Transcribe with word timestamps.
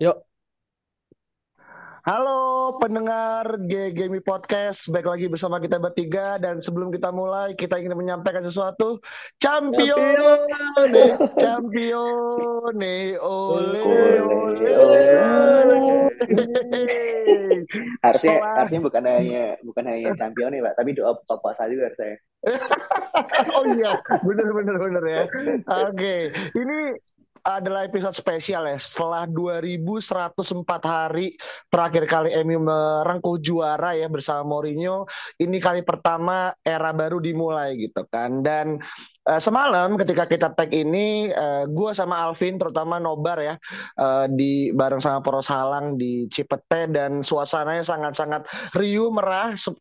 Yuk, 0.00 0.24
Halo 2.02 2.74
pendengar 2.82 3.62
GGMI 3.62 4.26
Podcast, 4.26 4.90
baik 4.90 5.06
lagi 5.06 5.30
bersama 5.30 5.62
kita 5.62 5.78
bertiga 5.78 6.34
dan 6.34 6.58
sebelum 6.58 6.90
kita 6.90 7.14
mulai 7.14 7.54
kita 7.54 7.78
ingin 7.78 7.94
menyampaikan 7.94 8.42
sesuatu. 8.42 8.98
champion. 9.38 10.02
Campione, 11.38 13.14
ole 13.22 13.86
ole. 13.86 14.66
Ole. 14.74 15.02
Harusnya 18.02 18.34
harusnya 18.58 18.80
bukan 18.82 19.02
hanya 19.06 19.54
bukan 19.62 19.84
hanya 19.86 20.10
champion 20.18 20.58
ya 20.58 20.66
Pak, 20.66 20.74
tapi 20.82 20.90
doa 20.98 21.14
buka 21.22 21.34
puasa 21.38 21.70
juga 21.70 21.86
harusnya. 21.86 22.18
Oh 23.54 23.62
iya, 23.78 23.94
bener 24.26 24.48
bener 24.50 24.74
bener 24.74 25.04
ya. 25.06 25.22
Oke, 25.86 26.34
ini 26.34 26.78
adalah 27.42 27.86
episode 27.86 28.14
spesial 28.14 28.66
ya. 28.70 28.78
Setelah 28.78 29.26
2104 29.26 30.62
hari 30.86 31.34
terakhir 31.68 32.04
kali 32.06 32.30
MU 32.46 32.62
merengkuh 32.62 33.42
juara 33.42 33.98
ya 33.98 34.06
bersama 34.06 34.46
Mourinho, 34.46 35.06
ini 35.42 35.58
kali 35.58 35.82
pertama 35.82 36.54
era 36.62 36.94
baru 36.94 37.18
dimulai 37.18 37.74
gitu 37.78 38.06
kan. 38.06 38.40
Dan 38.46 38.78
eh, 39.28 39.40
semalam 39.42 39.94
ketika 40.00 40.24
kita 40.26 40.48
tag 40.54 40.70
ini, 40.74 41.30
eh, 41.30 41.64
gue 41.70 41.90
sama 41.94 42.22
Alvin 42.26 42.58
terutama 42.58 42.98
nobar 42.98 43.38
ya 43.42 43.54
eh, 43.98 44.26
di 44.32 44.70
bareng 44.74 44.98
sama 45.02 45.22
Poros 45.22 45.46
Halang 45.50 45.98
di 45.98 46.26
Cipete 46.30 46.90
dan 46.90 47.22
suasananya 47.22 47.84
sangat-sangat 47.86 48.46
riuh 48.74 49.10
merah. 49.14 49.54
Se- 49.54 49.74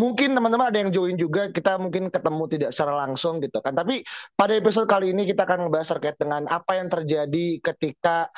Mungkin 0.00 0.32
teman-teman 0.32 0.72
ada 0.72 0.78
yang 0.80 0.90
join 0.96 1.14
juga, 1.20 1.52
kita 1.52 1.76
mungkin 1.76 2.08
ketemu 2.08 2.42
tidak 2.48 2.70
secara 2.72 3.04
langsung 3.04 3.36
gitu 3.44 3.60
kan. 3.60 3.76
Tapi 3.76 4.00
pada 4.32 4.56
episode 4.56 4.88
kali 4.88 5.12
ini 5.12 5.28
kita 5.28 5.44
akan 5.44 5.68
membahas 5.68 5.92
terkait 5.92 6.16
dengan 6.16 6.48
apa 6.48 6.80
yang 6.80 6.88
terjadi 6.88 7.60
ketika 7.60 8.32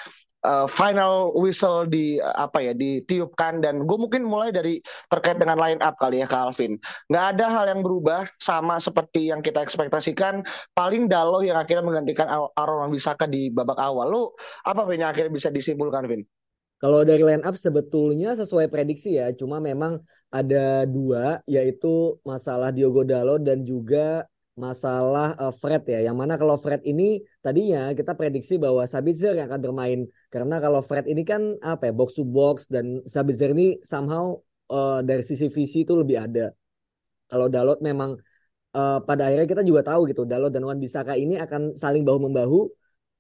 uh, 0.45 0.67
final 0.69 1.35
whistle 1.35 1.87
di 1.87 2.19
uh, 2.19 2.35
apa 2.37 2.63
ya 2.63 2.73
ditiupkan 2.75 3.63
dan 3.63 3.87
gue 3.87 3.99
mungkin 3.99 4.27
mulai 4.27 4.51
dari 4.51 4.83
terkait 5.11 5.39
dengan 5.39 5.59
line 5.59 5.81
up 5.81 5.99
kali 5.99 6.23
ya 6.23 6.27
Kak 6.29 6.53
Alvin. 6.53 6.79
Nggak 7.11 7.25
ada 7.37 7.47
hal 7.51 7.65
yang 7.73 7.81
berubah 7.81 8.27
sama 8.39 8.79
seperti 8.79 9.31
yang 9.31 9.41
kita 9.41 9.63
ekspektasikan. 9.63 10.43
Paling 10.75 11.07
Dalo 11.11 11.43
yang 11.43 11.59
akhirnya 11.59 11.83
menggantikan 11.83 12.29
Aaron 12.31 12.89
Wan-Bissaka 12.89 13.27
di 13.27 13.51
babak 13.51 13.79
awal. 13.79 14.07
Lu 14.11 14.23
apa 14.67 14.87
yang 14.93 15.11
akhirnya 15.11 15.33
bisa 15.33 15.49
disimpulkan 15.49 16.07
Vin? 16.07 16.23
Kalau 16.83 17.07
dari 17.07 17.23
line 17.23 17.47
up 17.47 17.55
sebetulnya 17.55 18.35
sesuai 18.35 18.67
prediksi 18.67 19.15
ya, 19.15 19.31
cuma 19.31 19.63
memang 19.63 20.03
ada 20.35 20.83
dua, 20.83 21.39
yaitu 21.47 22.19
masalah 22.27 22.75
Diogo 22.75 23.07
Dalot 23.07 23.39
dan 23.47 23.63
juga 23.63 24.27
masalah 24.59 25.39
eh, 25.39 25.55
Fred 25.55 25.87
ya. 25.87 26.11
Yang 26.11 26.17
mana 26.19 26.35
kalau 26.35 26.59
Fred 26.59 26.83
ini 26.83 27.23
tadinya 27.39 27.95
kita 27.95 28.19
prediksi 28.19 28.59
bahwa 28.59 28.83
Sabitzer 28.83 29.39
yang 29.39 29.47
akan 29.47 29.63
bermain, 29.63 30.01
karena 30.33 30.57
kalau 30.65 30.81
Fred 30.81 31.05
ini 31.13 31.23
kan 31.29 31.61
apa 31.61 31.83
ya 31.89 31.93
box 31.93 32.17
to 32.17 32.25
box 32.25 32.65
dan 32.73 33.05
Sabitzer 33.05 33.53
ini 33.53 33.77
somehow 33.85 34.41
eh, 34.73 35.01
dari 35.05 35.21
sisi 35.21 35.47
visi 35.53 35.85
itu 35.85 35.93
lebih 35.93 36.17
ada. 36.25 36.49
Kalau 37.29 37.47
Dalot 37.53 37.85
memang 37.85 38.17
eh, 38.73 38.99
pada 39.05 39.29
akhirnya 39.29 39.45
kita 39.53 39.63
juga 39.69 39.85
tahu 39.93 40.09
gitu, 40.09 40.25
Dalot 40.25 40.49
dan 40.49 40.65
Wan 40.65 40.81
Bisaka 40.81 41.21
ini 41.21 41.37
akan 41.37 41.77
saling 41.77 42.03
bahu 42.09 42.19
membahu 42.33 42.73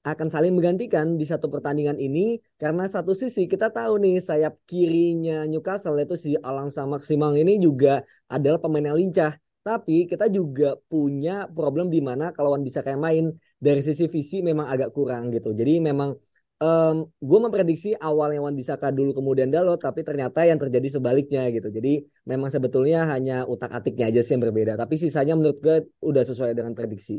akan 0.03 0.29
saling 0.35 0.59
menggantikan 0.59 1.15
di 1.15 1.23
satu 1.23 1.47
pertandingan 1.47 1.95
ini 1.95 2.43
karena 2.59 2.91
satu 2.91 3.15
sisi 3.15 3.47
kita 3.47 3.71
tahu 3.71 4.03
nih 4.03 4.19
sayap 4.19 4.59
kirinya 4.67 5.47
Newcastle 5.47 5.95
itu 6.03 6.19
si 6.19 6.35
Alang 6.43 6.75
Maximal 6.75 7.39
ini 7.39 7.63
juga 7.63 8.03
adalah 8.27 8.59
pemain 8.59 8.91
yang 8.91 8.99
lincah. 8.99 9.39
Tapi 9.63 10.11
kita 10.11 10.27
juga 10.27 10.75
punya 10.91 11.47
problem 11.47 11.87
di 11.87 12.03
mana 12.03 12.35
kalau 12.35 12.51
Wan 12.51 12.67
bisa 12.67 12.83
kayak 12.83 12.99
main 12.99 13.31
dari 13.63 13.79
sisi 13.79 14.11
visi 14.11 14.43
memang 14.43 14.67
agak 14.67 14.91
kurang 14.91 15.31
gitu. 15.31 15.55
Jadi 15.55 15.79
memang 15.79 16.19
em 16.63 17.03
gue 17.19 17.39
memprediksi 17.43 17.91
awalnya 17.99 18.39
Wan 18.39 18.55
Bisaka 18.55 18.95
dulu 18.95 19.11
kemudian 19.11 19.51
Dalot 19.51 19.83
tapi 19.83 20.07
ternyata 20.07 20.47
yang 20.47 20.63
terjadi 20.63 21.03
sebaliknya 21.03 21.51
gitu. 21.51 21.75
Jadi 21.75 22.07
memang 22.23 22.55
sebetulnya 22.55 23.03
hanya 23.11 23.43
utak-atiknya 23.51 24.15
aja 24.15 24.21
sih 24.23 24.39
yang 24.39 24.47
berbeda. 24.47 24.79
Tapi 24.79 24.95
sisanya 24.95 25.35
menurut 25.35 25.59
gue 25.59 25.91
udah 25.98 26.23
sesuai 26.23 26.55
dengan 26.55 26.79
prediksi. 26.79 27.19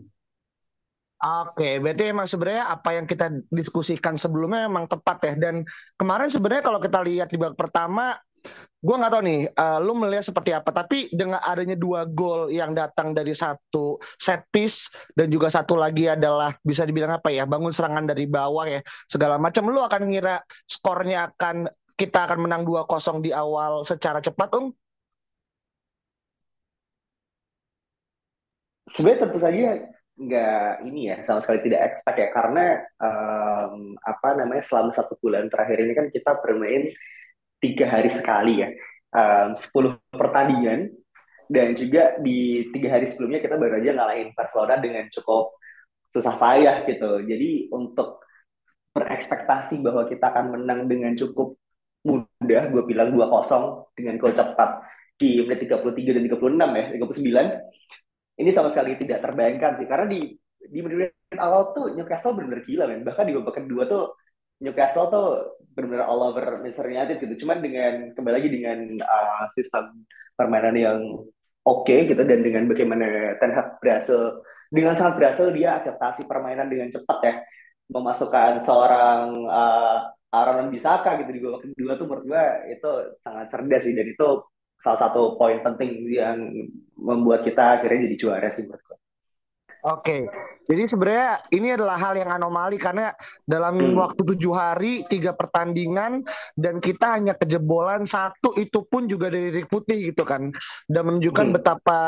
Oke, 1.23 1.79
berarti 1.79 2.11
emang 2.11 2.27
sebenarnya 2.27 2.67
apa 2.67 2.99
yang 2.99 3.07
kita 3.07 3.31
diskusikan 3.47 4.19
sebelumnya 4.19 4.67
memang 4.67 4.91
tepat 4.91 5.17
ya. 5.23 5.33
Dan 5.39 5.63
kemarin 5.95 6.27
sebenarnya 6.27 6.63
kalau 6.67 6.79
kita 6.83 6.99
lihat 6.99 7.31
di 7.31 7.39
babak 7.39 7.55
pertama, 7.55 8.19
gue 8.83 8.95
nggak 8.99 9.11
tahu 9.15 9.23
nih, 9.23 9.41
eh, 9.47 9.79
lu 9.79 9.95
melihat 9.95 10.25
seperti 10.27 10.51
apa. 10.51 10.69
Tapi 10.75 11.07
dengan 11.15 11.39
adanya 11.39 11.79
dua 11.79 12.03
gol 12.03 12.51
yang 12.51 12.75
datang 12.75 13.15
dari 13.15 13.31
satu 13.31 13.95
set 14.19 14.43
piece 14.51 14.91
dan 15.15 15.31
juga 15.31 15.47
satu 15.47 15.79
lagi 15.79 16.11
adalah 16.11 16.51
bisa 16.59 16.83
dibilang 16.83 17.15
apa 17.15 17.31
ya, 17.31 17.47
bangun 17.47 17.71
serangan 17.71 18.03
dari 18.03 18.27
bawah 18.27 18.67
ya, 18.67 18.83
segala 19.07 19.39
macam. 19.39 19.71
Lu 19.71 19.79
akan 19.79 20.01
ngira 20.11 20.43
skornya 20.67 21.31
akan 21.31 21.71
kita 21.95 22.27
akan 22.27 22.39
menang 22.43 22.67
2-0 22.67 23.23
di 23.23 23.31
awal 23.31 23.87
secara 23.87 24.19
cepat, 24.19 24.51
Ung? 24.59 24.75
Sebenarnya 28.91 29.19
tentu 29.23 29.39
saja 29.39 29.59
nggak 30.13 30.85
ini 30.85 31.09
ya 31.09 31.17
sama 31.25 31.41
sekali 31.41 31.65
tidak 31.65 31.81
expect 31.89 32.17
ya 32.21 32.29
karena 32.29 32.85
em, 33.01 33.97
apa 33.97 34.37
namanya 34.37 34.61
selama 34.69 34.93
satu 34.93 35.17
bulan 35.17 35.49
terakhir 35.49 35.81
ini 35.81 35.93
kan 35.97 36.07
kita 36.13 36.37
bermain 36.45 36.93
tiga 37.63 37.87
hari 37.87 38.11
sekali 38.11 38.59
ya 38.59 38.69
10 39.55 39.55
pertandingan 40.11 40.91
dan 41.47 41.79
juga 41.79 42.19
di 42.19 42.67
tiga 42.75 42.99
hari 42.99 43.07
sebelumnya 43.07 43.39
kita 43.39 43.55
baru 43.55 43.79
aja 43.79 43.95
ngalahin 43.95 44.35
Barcelona 44.35 44.75
dengan 44.83 45.07
cukup 45.07 45.55
susah 46.11 46.35
payah 46.35 46.83
gitu 46.83 47.23
jadi 47.23 47.71
untuk 47.71 48.23
berekspektasi 48.93 49.81
bahwa 49.81 50.05
kita 50.05 50.29
akan 50.29 50.59
menang 50.59 50.85
dengan 50.85 51.17
cukup 51.17 51.57
mudah, 52.03 52.63
gue 52.69 52.83
bilang 52.83 53.09
2-0 53.15 53.95
dengan 53.95 54.19
gol 54.19 54.35
cepat 54.35 54.69
di 55.15 55.39
menit 55.41 55.65
33 55.65 56.19
dan 56.19 56.23
36 56.27 56.77
ya, 56.77 56.85
39. 56.99 58.43
Ini 58.43 58.49
sama 58.51 58.69
sekali 58.73 58.97
tidak 58.99 59.23
terbayangkan 59.23 59.71
sih, 59.79 59.87
karena 59.87 60.07
di 60.09 60.21
di 60.63 60.79
menit 60.79 61.15
awal 61.37 61.75
tuh 61.75 61.95
Newcastle 61.95 62.35
benar-benar 62.35 62.63
gila 62.65 62.83
men. 62.89 63.01
Bahkan 63.07 63.23
di 63.29 63.33
babak 63.35 63.55
kedua 63.61 63.83
tuh 63.87 64.03
Newcastle 64.63 65.07
tuh 65.09 65.27
benar-benar 65.73 66.05
all 66.07 66.21
over 66.23 66.61
Manchester 66.61 66.89
United 66.89 67.17
gitu. 67.19 67.45
Cuman 67.45 67.59
dengan 67.59 67.93
kembali 68.15 68.33
lagi 68.39 68.49
dengan 68.49 68.79
uh, 69.01 69.45
sistem 69.57 70.05
permainan 70.37 70.75
yang 70.77 70.99
oke 71.65 71.95
gitu 72.07 72.21
dan 72.23 72.39
dengan 72.41 72.63
bagaimana 72.69 73.37
Ten 73.39 73.51
Hag 73.53 73.79
berhasil 73.79 74.43
dengan 74.73 74.97
sangat 74.97 75.21
berhasil 75.21 75.47
dia 75.53 75.79
adaptasi 75.81 76.25
permainan 76.25 76.67
dengan 76.67 76.89
cepat 76.89 77.19
ya 77.23 77.35
memasukkan 77.93 78.65
seorang 78.65 79.45
uh, 79.45 79.97
Aaron 80.33 80.73
Bisaka 80.73 81.21
gitu 81.21 81.29
di 81.29 81.41
babak 81.45 81.61
kedua 81.61 81.93
tuh 81.93 82.05
menurut 82.09 82.25
gue 82.25 82.45
itu 82.73 82.91
sangat 83.21 83.53
cerdas 83.53 83.81
sih 83.85 83.93
dan 83.93 84.07
itu 84.09 84.27
salah 84.81 84.99
satu 85.05 85.37
poin 85.37 85.61
penting 85.61 86.09
yang 86.09 86.41
membuat 86.97 87.45
kita 87.45 87.79
akhirnya 87.79 88.09
jadi 88.09 88.17
juara 88.17 88.49
sih 88.49 88.65
menurut 88.65 88.81
gue. 88.81 88.97
Oke, 89.83 90.31
jadi 90.71 90.83
sebenarnya 90.87 91.43
ini 91.51 91.75
adalah 91.75 91.99
hal 91.99 92.15
yang 92.15 92.31
anomali 92.31 92.79
karena 92.79 93.11
dalam 93.43 93.75
Hmm. 93.75 93.99
waktu 93.99 94.23
tujuh 94.23 94.55
hari 94.55 95.03
tiga 95.11 95.35
pertandingan 95.35 96.23
dan 96.55 96.79
kita 96.79 97.19
hanya 97.19 97.35
kejebolan 97.35 98.07
satu 98.07 98.55
itu 98.55 98.87
pun 98.87 99.11
juga 99.11 99.27
dari 99.27 99.51
titik 99.51 99.67
putih 99.67 100.15
gitu 100.15 100.23
kan, 100.23 100.55
dan 100.87 101.01
menunjukkan 101.03 101.51
Hmm. 101.51 101.55
betapa 101.59 101.99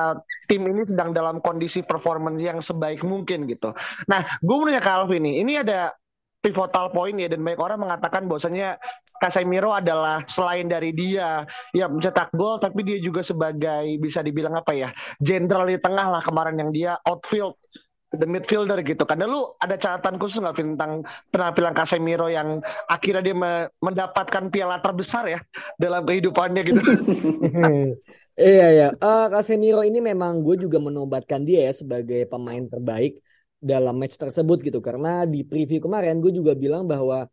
tim 0.48 0.72
ini 0.72 0.88
sedang 0.88 1.12
dalam 1.12 1.44
kondisi 1.44 1.84
performance 1.84 2.40
yang 2.40 2.64
sebaik 2.64 3.04
mungkin 3.04 3.44
gitu. 3.44 3.76
Nah, 4.08 4.24
gue 4.40 4.56
mau 4.56 4.64
nanya 4.64 4.80
ke 4.80 4.92
Alvin 4.96 5.28
nih, 5.28 5.44
ini 5.44 5.60
ada 5.60 5.92
pivotal 6.46 6.94
point 6.94 7.18
ya 7.18 7.26
dan 7.26 7.42
banyak 7.42 7.58
orang 7.58 7.82
mengatakan 7.82 8.30
bahwasanya 8.30 8.78
Casemiro 9.18 9.74
adalah 9.74 10.22
selain 10.30 10.70
dari 10.70 10.94
dia 10.94 11.42
ya 11.74 11.90
mencetak 11.90 12.30
gol 12.38 12.62
tapi 12.62 12.86
dia 12.86 13.02
juga 13.02 13.26
sebagai 13.26 13.98
bisa 13.98 14.22
dibilang 14.22 14.54
apa 14.54 14.78
ya 14.78 14.90
jenderal 15.18 15.66
di 15.66 15.82
tengah 15.82 16.14
lah 16.14 16.22
kemarin 16.22 16.62
yang 16.62 16.70
dia 16.70 16.92
outfield 17.10 17.58
the 18.16 18.28
midfielder 18.28 18.80
gitu. 18.86 19.04
Karena 19.04 19.28
lu 19.28 19.56
ada 19.60 19.76
catatan 19.76 20.16
khusus 20.22 20.40
nggak 20.40 20.56
tentang 20.56 21.04
penampilan 21.34 21.74
Casemiro 21.76 22.32
yang 22.32 22.64
akhirnya 22.88 23.22
dia 23.26 23.36
me- 23.36 23.70
mendapatkan 23.84 24.48
piala 24.54 24.80
terbesar 24.80 25.28
ya 25.28 25.40
dalam 25.76 26.06
kehidupannya 26.08 26.62
gitu. 26.64 26.82
Iya 28.36 28.68
ya, 28.76 28.88
Casemiro 29.32 29.80
ini 29.80 30.04
memang 30.04 30.44
gue 30.44 30.60
juga 30.60 30.76
menobatkan 30.76 31.48
dia 31.48 31.72
ya 31.72 31.74
sebagai 31.74 32.28
pemain 32.28 32.68
terbaik 32.68 33.24
dalam 33.62 33.96
match 33.98 34.20
tersebut 34.20 34.62
gitu 34.62 34.80
karena 34.84 35.24
di 35.26 35.42
preview 35.48 35.82
kemarin 35.82 36.22
gue 36.22 36.32
juga 36.32 36.54
bilang 36.54 36.86
bahwa 36.86 37.26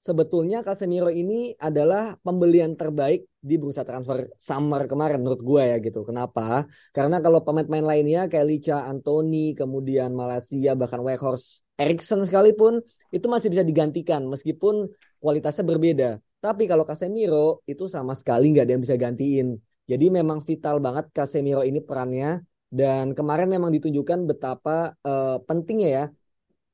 sebetulnya 0.00 0.64
Casemiro 0.64 1.12
ini 1.12 1.52
adalah 1.60 2.16
pembelian 2.24 2.72
terbaik 2.72 3.28
di 3.36 3.60
bursa 3.60 3.84
transfer 3.84 4.32
summer 4.40 4.88
kemarin 4.88 5.20
menurut 5.20 5.44
gue 5.44 5.62
ya 5.62 5.76
gitu. 5.76 6.08
Kenapa? 6.08 6.64
Karena 6.96 7.20
kalau 7.20 7.44
pemain-pemain 7.44 7.84
lainnya 7.84 8.24
kayak 8.26 8.46
Licha, 8.48 8.88
Anthony, 8.88 9.52
kemudian 9.52 10.16
Malaysia 10.16 10.72
bahkan 10.72 11.04
Weghorst, 11.04 11.68
Eriksen 11.76 12.24
sekalipun 12.24 12.80
itu 13.12 13.26
masih 13.28 13.52
bisa 13.52 13.60
digantikan 13.60 14.24
meskipun 14.24 14.88
kualitasnya 15.20 15.64
berbeda. 15.68 16.10
Tapi 16.40 16.64
kalau 16.64 16.88
Casemiro 16.88 17.60
itu 17.68 17.84
sama 17.84 18.16
sekali 18.16 18.56
nggak 18.56 18.64
ada 18.64 18.72
yang 18.72 18.82
bisa 18.82 18.96
gantiin. 18.96 19.60
Jadi 19.84 20.06
memang 20.08 20.40
vital 20.40 20.80
banget 20.80 21.12
Casemiro 21.12 21.60
ini 21.60 21.84
perannya 21.84 22.40
dan 22.70 23.12
kemarin 23.18 23.48
memang 23.50 23.70
ditunjukkan 23.74 24.30
betapa 24.30 24.94
eh, 25.02 25.36
pentingnya 25.46 25.88
ya 25.88 26.04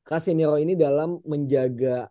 Casemiro 0.06 0.54
ini 0.60 0.78
dalam 0.78 1.19
menjaga 1.26 2.06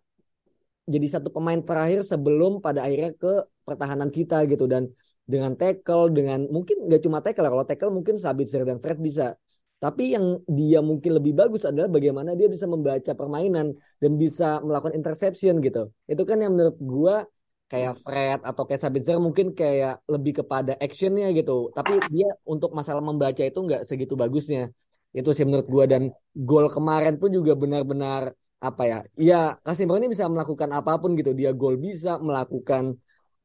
jadi 0.86 1.06
satu 1.18 1.28
pemain 1.34 1.58
terakhir 1.58 2.06
sebelum 2.06 2.62
pada 2.62 2.86
akhirnya 2.86 3.10
ke 3.18 3.32
pertahanan 3.66 4.10
kita 4.14 4.46
gitu. 4.46 4.70
Dan 4.70 4.86
dengan 5.26 5.58
tackle 5.58 6.14
dengan 6.14 6.46
mungkin 6.46 6.86
nggak 6.86 7.02
cuma 7.02 7.18
tackle 7.18 7.50
kalau 7.50 7.66
tackle 7.66 7.90
mungkin 7.90 8.14
Sabitzer 8.14 8.62
dan 8.62 8.78
Fred 8.78 9.02
bisa. 9.02 9.34
Tapi 9.76 10.16
yang 10.16 10.40
dia 10.48 10.80
mungkin 10.80 11.18
lebih 11.20 11.36
bagus 11.36 11.68
adalah 11.68 11.90
bagaimana 11.92 12.32
dia 12.32 12.48
bisa 12.48 12.64
membaca 12.64 13.12
permainan 13.12 13.76
dan 14.00 14.12
bisa 14.16 14.62
melakukan 14.64 14.94
interception 14.96 15.60
gitu. 15.60 15.92
Itu 16.08 16.22
kan 16.24 16.40
yang 16.40 16.56
menurut 16.56 16.78
gua 16.80 17.26
kayak 17.70 17.92
Fred 18.02 18.38
atau 18.48 18.62
kayak 18.66 18.80
Sabitzer 18.82 19.18
mungkin 19.26 19.46
kayak 19.60 19.92
lebih 20.06 20.32
kepada 20.42 20.72
actionnya 20.84 21.26
gitu. 21.38 21.52
Tapi 21.76 21.92
dia 22.14 22.28
untuk 22.46 22.70
masalah 22.78 23.02
membaca 23.02 23.42
itu 23.42 23.58
nggak 23.66 23.82
segitu 23.88 24.14
bagusnya. 24.22 24.70
Itu 25.16 25.30
sih 25.36 25.44
menurut 25.48 25.68
gue 25.74 25.84
dan 25.92 26.02
gol 26.48 26.66
kemarin 26.70 27.14
pun 27.20 27.30
juga 27.34 27.52
benar-benar 27.62 28.22
apa 28.56 28.82
ya 28.88 28.98
ya 29.28 29.36
Casemiro 29.60 30.00
ini 30.00 30.08
bisa 30.14 30.24
melakukan 30.30 30.70
apa 30.78 30.92
pun 31.02 31.10
gitu. 31.18 31.30
Dia 31.34 31.50
gol 31.50 31.74
bisa 31.86 32.10
melakukan 32.22 32.94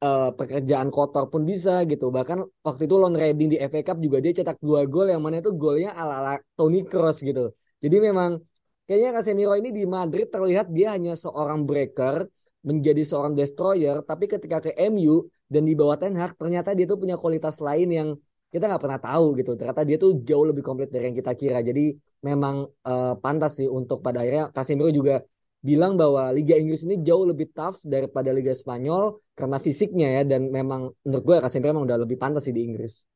uh, 0.05 0.29
pekerjaan 0.37 0.89
kotor 0.93 1.23
pun 1.33 1.41
bisa 1.51 1.81
gitu. 1.89 2.13
Bahkan 2.13 2.37
waktu 2.67 2.81
itu 2.85 2.95
lawan 3.01 3.15
Reading 3.17 3.49
di 3.53 3.57
FA 3.57 3.81
Cup 3.87 3.97
juga 4.05 4.17
dia 4.21 4.33
cetak 4.37 4.57
dua 4.61 4.85
gol 4.85 5.09
yang 5.13 5.21
mana 5.25 5.41
itu 5.41 5.49
golnya 5.53 5.89
ala-ala 5.97 6.37
Toni 6.57 6.85
Kroos 6.85 7.17
gitu. 7.25 7.53
Jadi 7.81 7.97
memang 7.97 8.37
kayaknya 8.85 9.09
Casemiro 9.17 9.53
ini 9.57 9.69
di 9.73 9.83
Madrid 9.89 10.29
terlihat 10.29 10.69
dia 10.69 10.93
hanya 10.93 11.17
seorang 11.17 11.65
breaker 11.65 12.29
menjadi 12.61 13.01
seorang 13.01 13.33
destroyer 13.33 14.05
tapi 14.05 14.29
ketika 14.29 14.61
ke 14.61 14.71
MU 14.89 15.25
dan 15.49 15.65
di 15.65 15.73
bawah 15.73 15.97
Ten 15.97 16.13
Hag 16.15 16.37
ternyata 16.37 16.71
dia 16.77 16.85
tuh 16.85 16.97
punya 16.97 17.17
kualitas 17.17 17.57
lain 17.57 17.89
yang 17.89 18.09
kita 18.51 18.67
nggak 18.67 18.83
pernah 18.83 18.99
tahu 18.99 19.25
gitu. 19.39 19.55
Ternyata 19.55 19.81
dia 19.87 19.95
tuh 19.95 20.19
jauh 20.27 20.43
lebih 20.43 20.59
komplit 20.61 20.91
dari 20.91 21.07
yang 21.09 21.17
kita 21.17 21.31
kira. 21.39 21.63
Jadi 21.63 21.95
memang 22.19 22.67
uh, 22.67 23.15
pantas 23.17 23.57
sih 23.57 23.65
untuk 23.65 24.03
pada 24.03 24.21
akhirnya 24.21 24.51
Casemiro 24.51 24.91
juga 24.91 25.23
bilang 25.63 25.95
bahwa 25.95 26.35
Liga 26.35 26.59
Inggris 26.59 26.83
ini 26.83 26.99
jauh 26.99 27.23
lebih 27.23 27.53
tough 27.55 27.79
daripada 27.87 28.33
Liga 28.35 28.51
Spanyol 28.51 29.23
karena 29.37 29.57
fisiknya 29.61 30.07
ya 30.19 30.23
dan 30.35 30.51
memang 30.51 30.91
menurut 31.07 31.23
gue 31.23 31.35
Casemiro 31.39 31.71
memang 31.71 31.87
udah 31.87 31.99
lebih 32.03 32.17
pantas 32.19 32.43
sih 32.43 32.53
di 32.53 32.67
Inggris. 32.67 33.07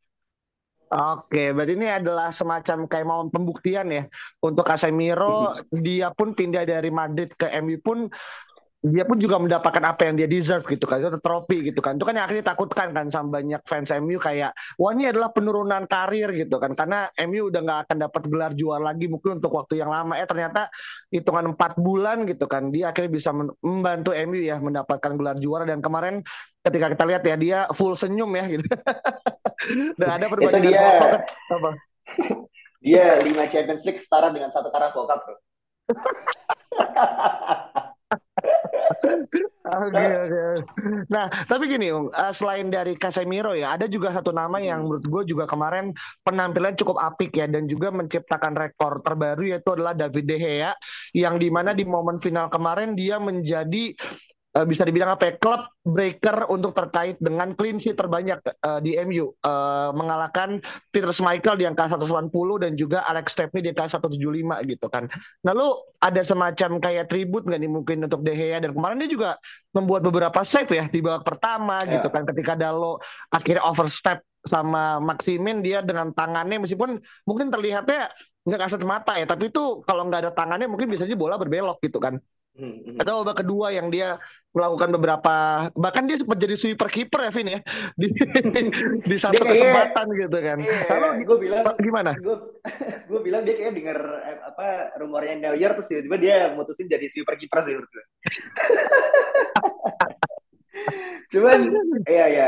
Oke, 0.86 1.52
berarti 1.52 1.74
ini 1.76 1.90
adalah 1.90 2.30
semacam 2.30 2.86
kayak 2.86 3.08
mau 3.10 3.26
pembuktian 3.28 3.90
ya 3.90 4.06
untuk 4.40 4.64
Casemiro. 4.64 5.58
Dia 5.74 6.14
pun 6.16 6.38
pindah 6.38 6.64
dari 6.64 6.94
Madrid 6.94 7.34
ke 7.36 7.50
MU 7.60 7.76
pun 7.82 8.08
dia 8.86 9.02
pun 9.02 9.18
juga 9.18 9.42
mendapatkan 9.42 9.82
apa 9.82 10.06
yang 10.06 10.14
dia 10.14 10.30
deserve 10.30 10.62
gitu 10.70 10.86
kan. 10.86 11.02
Itu 11.02 11.18
trofi 11.18 11.66
gitu 11.66 11.82
kan. 11.82 11.98
Itu 11.98 12.06
kan 12.06 12.14
yang 12.14 12.30
akhirnya 12.30 12.54
takutkan 12.54 12.94
kan 12.94 13.10
sama 13.10 13.42
banyak 13.42 13.66
fans 13.66 13.90
MU 13.98 14.22
kayak 14.22 14.54
wah 14.78 14.94
ini 14.94 15.10
adalah 15.10 15.34
penurunan 15.34 15.90
karir 15.90 16.30
gitu 16.38 16.62
kan. 16.62 16.78
Karena 16.78 17.10
MU 17.26 17.50
udah 17.50 17.62
nggak 17.66 17.80
akan 17.90 17.98
dapat 18.06 18.22
gelar 18.30 18.54
juara 18.54 18.94
lagi 18.94 19.10
mungkin 19.10 19.42
untuk 19.42 19.58
waktu 19.58 19.82
yang 19.82 19.90
lama. 19.90 20.22
Eh 20.22 20.30
ternyata 20.30 20.70
hitungan 21.10 21.58
empat 21.58 21.82
bulan 21.82 22.30
gitu 22.30 22.46
kan 22.46 22.70
dia 22.70 22.94
akhirnya 22.94 23.10
bisa 23.10 23.34
membantu 23.66 24.14
MU 24.14 24.38
ya 24.38 24.62
mendapatkan 24.62 25.18
gelar 25.18 25.42
juara. 25.42 25.66
Dan 25.66 25.82
kemarin 25.82 26.22
ketika 26.62 26.94
kita 26.94 27.04
lihat 27.10 27.26
ya 27.26 27.36
dia 27.42 27.66
full 27.74 27.98
senyum 27.98 28.30
ya 28.38 28.46
gitu. 28.46 28.70
Dan 29.98 30.10
ada 30.14 30.30
perbandingan 30.30 30.70
dia, 30.70 31.02
foto 31.02 31.18
apa? 31.58 31.70
Dia 32.86 33.18
lima 33.18 33.50
Champions 33.50 33.82
League 33.82 33.98
setara 33.98 34.30
dengan 34.30 34.54
satu 34.54 34.70
bro 34.70 35.18
Oke 39.66 39.98
oke. 39.98 40.44
Nah 41.10 41.26
tapi 41.50 41.66
gini, 41.66 41.90
uh, 41.90 42.34
selain 42.34 42.70
dari 42.70 42.94
Casemiro 42.94 43.58
ya, 43.58 43.74
ada 43.74 43.90
juga 43.90 44.14
satu 44.14 44.30
nama 44.30 44.62
yang 44.62 44.86
menurut 44.86 45.06
gue 45.06 45.24
juga 45.34 45.50
kemarin 45.50 45.90
penampilan 46.22 46.78
cukup 46.78 47.02
apik 47.02 47.34
ya 47.34 47.50
dan 47.50 47.66
juga 47.66 47.90
menciptakan 47.90 48.54
rekor 48.54 49.02
terbaru 49.02 49.50
yaitu 49.50 49.74
adalah 49.74 49.98
David 49.98 50.26
De 50.30 50.38
Gea 50.38 50.72
yang 51.18 51.42
di 51.42 51.50
mana 51.50 51.74
di 51.74 51.82
momen 51.82 52.22
final 52.22 52.48
kemarin 52.54 52.94
dia 52.94 53.18
menjadi 53.18 53.98
uh, 54.56 54.66
bisa 54.66 54.88
dibilang 54.88 55.13
apa 55.13 55.30
ya? 55.30 55.34
Klub 55.38 55.68
breaker 55.86 56.48
untuk 56.50 56.74
terkait 56.74 57.19
dengan 57.19 57.52
clean 57.54 57.78
sheet 57.78 58.00
terbanyak 58.00 58.40
uh, 58.63 58.80
di 58.80 58.96
MU 59.04 59.36
uh, 59.44 59.92
mengalahkan 59.92 60.63
Peter 60.90 61.12
Schmeichel 61.12 61.60
di 61.60 61.68
angka 61.68 61.92
180 61.92 62.31
dan 62.63 62.72
juga 62.80 63.04
Alex 63.06 63.36
Stepney 63.36 63.62
di 63.62 63.69
angka 63.75 64.00
175 64.00 64.16
gitu 64.72 64.88
kan. 64.88 65.12
Lalu 65.44 65.68
ada 66.00 66.22
semacam 66.24 66.69
kayak 66.80 67.12
tribut 67.12 67.44
nggak 67.46 67.60
nih 67.60 67.72
mungkin 67.72 67.98
untuk 68.07 68.24
De 68.24 68.34
Gea? 68.34 68.57
Dan 68.63 68.72
kemarin 68.72 68.98
dia 69.04 69.12
juga 69.12 69.30
membuat 69.75 70.02
beberapa 70.07 70.42
save 70.48 70.72
ya 70.72 70.86
di 70.88 71.04
babak 71.04 71.28
pertama 71.28 71.84
yeah. 71.84 72.00
gitu 72.00 72.08
kan. 72.10 72.24
Ketika 72.24 72.56
Dalo 72.56 73.04
akhirnya 73.30 73.68
overstep 73.68 74.24
sama 74.46 75.01
Maximin 75.01 75.66
dia 75.66 75.81
dengan 75.81 76.13
tangannya 76.13 76.62
meskipun 76.62 77.01
mungkin 77.25 77.50
terlihatnya 77.50 78.13
nggak 78.46 78.62
kasat 78.62 78.81
mata 78.86 79.18
ya 79.18 79.25
tapi 79.25 79.50
itu 79.50 79.81
kalau 79.90 80.06
nggak 80.06 80.22
ada 80.22 80.31
tangannya 80.38 80.69
mungkin 80.69 80.86
bisa 80.86 81.10
aja 81.10 81.18
bola 81.18 81.34
berbelok 81.42 81.81
gitu 81.81 81.98
kan 81.98 82.22
Hmm. 82.56 82.96
Atau 83.04 83.19
babak 83.19 83.44
kedua 83.44 83.75
yang 83.75 83.92
dia 83.92 84.16
melakukan 84.56 84.96
beberapa 84.96 85.68
bahkan 85.75 86.07
dia 86.07 86.16
sempat 86.16 86.40
jadi 86.40 86.56
sweeper 86.56 86.88
keeper 86.88 87.28
ya 87.28 87.31
Vin 87.36 87.52
ya 87.56 87.60
di 88.00 88.07
di 89.04 89.18
satu 89.19 89.44
dia 89.44 89.52
kesempatan 89.52 90.06
kayak, 90.07 90.22
gitu 90.24 90.38
kan. 90.40 90.57
Iya, 90.63 90.80
Lalu 90.88 91.07
gue 91.28 91.38
bilang 91.44 91.63
gimana? 91.75 92.12
Gue 92.16 92.38
gue 93.12 93.19
bilang 93.28 93.44
dia 93.44 93.56
kayak 93.60 93.75
denger 93.75 94.00
eh, 94.00 94.38
apa 94.56 94.68
rumornya 95.04 95.36
Neuer 95.36 95.75
terus 95.75 95.88
tiba-tiba 95.92 96.16
dia 96.16 96.36
mutusin 96.56 96.88
jadi 96.88 97.04
sweeper 97.12 97.36
keeper 97.36 97.60
sih 97.68 97.75
menurut 97.75 97.92
gue. 97.92 98.06
Cuman 101.36 101.60
iya 102.08 102.25
ya 102.31 102.48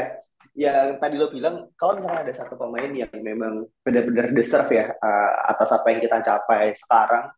yang 0.57 0.97
tadi 1.03 1.19
lo 1.19 1.29
bilang 1.29 1.69
kalau 1.75 1.99
misalnya 1.99 2.25
ada 2.25 2.33
satu 2.33 2.55
pemain 2.55 2.89
yang 2.89 3.11
memang 3.11 3.67
benar-benar 3.83 4.31
deserve 4.33 4.71
ya 4.71 4.89
uh, 4.89 5.31
atas 5.53 5.69
apa 5.69 5.85
yang 5.93 5.99
kita 6.01 6.17
capai 6.25 6.73
sekarang 6.79 7.29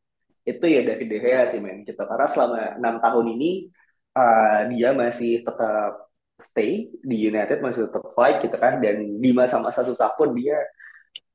itu 0.49 0.65
ya 0.65 0.81
David 0.81 1.07
De 1.13 1.17
Gea 1.21 1.41
sih 1.53 1.61
men 1.61 1.85
gitu. 1.85 2.01
Karena 2.01 2.27
selama 2.33 2.57
enam 2.81 2.95
tahun 2.97 3.25
ini 3.37 3.51
uh, 4.17 4.59
dia 4.73 4.89
masih 4.97 5.45
tetap 5.45 6.09
stay 6.39 6.87
di 7.03 7.17
United 7.29 7.59
masih 7.61 7.85
tetap 7.87 8.03
fight 8.17 8.41
gitu 8.41 8.57
kan. 8.57 8.81
Dan 8.81 9.21
di 9.21 9.29
masa-masa 9.29 9.85
susah 9.85 10.09
pun 10.17 10.33
dia 10.33 10.57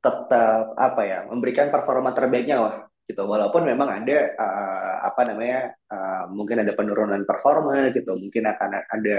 tetap 0.04 0.76
apa 0.76 1.02
ya 1.06 1.18
memberikan 1.30 1.70
performa 1.70 2.10
terbaiknya 2.12 2.56
lah 2.60 2.76
gitu. 3.06 3.22
Walaupun 3.22 3.62
memang 3.64 3.88
ada 4.02 4.18
uh, 4.34 4.94
apa 5.08 5.20
namanya 5.28 5.72
uh, 5.92 6.24
mungkin 6.32 6.66
ada 6.66 6.72
penurunan 6.74 7.22
performa 7.22 7.94
gitu. 7.94 8.18
Mungkin 8.18 8.42
akan 8.50 8.70
ada 8.90 9.18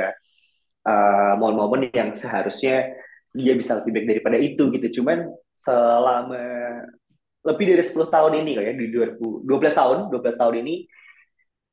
uh, 0.86 1.33
momen-momen 1.39 1.89
yang 1.95 2.19
seharusnya 2.19 2.94
dia 3.36 3.53
bisa 3.56 3.80
lebih 3.80 3.92
baik 3.95 4.07
daripada 4.12 4.38
itu 4.39 4.63
gitu. 4.75 5.01
Cuman 5.01 5.31
selama 5.65 6.44
lebih 7.45 7.65
dari 7.77 7.83
10 7.86 7.94
tahun 8.09 8.33
ini 8.42 8.51
kayak 8.57 8.75
di 8.75 8.86
2012 8.89 9.45
tahun 9.77 9.97
12 10.09 10.42
tahun 10.42 10.56
ini 10.65 10.75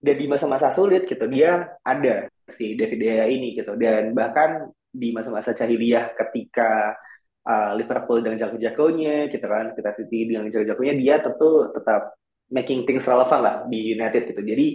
dan 0.02 0.14
di 0.18 0.26
masa-masa 0.28 0.68
sulit 0.74 1.08
gitu 1.08 1.24
dia 1.30 1.78
ada 1.80 2.28
si 2.58 2.74
David 2.76 3.00
Gea 3.00 3.26
ini 3.30 3.56
gitu. 3.56 3.72
Dan 3.78 4.12
bahkan 4.12 4.68
di 4.92 5.14
masa-masa 5.14 5.56
jahiliyah 5.56 6.12
ketika 6.18 6.98
uh, 7.48 7.72
Liverpool 7.78 8.20
dengan 8.20 8.36
jago-jagonya 8.44 9.32
gitu 9.32 9.46
kan 9.48 9.72
kita 9.72 9.90
City 9.96 10.28
dengan 10.28 10.52
jago-jagonya 10.52 10.94
dia 11.00 11.14
tentu 11.24 11.72
tetap 11.72 12.18
making 12.52 12.84
things 12.84 13.08
relevant 13.08 13.42
lah 13.42 13.56
di 13.70 13.96
United 13.96 14.28
gitu. 14.28 14.42
Jadi 14.44 14.66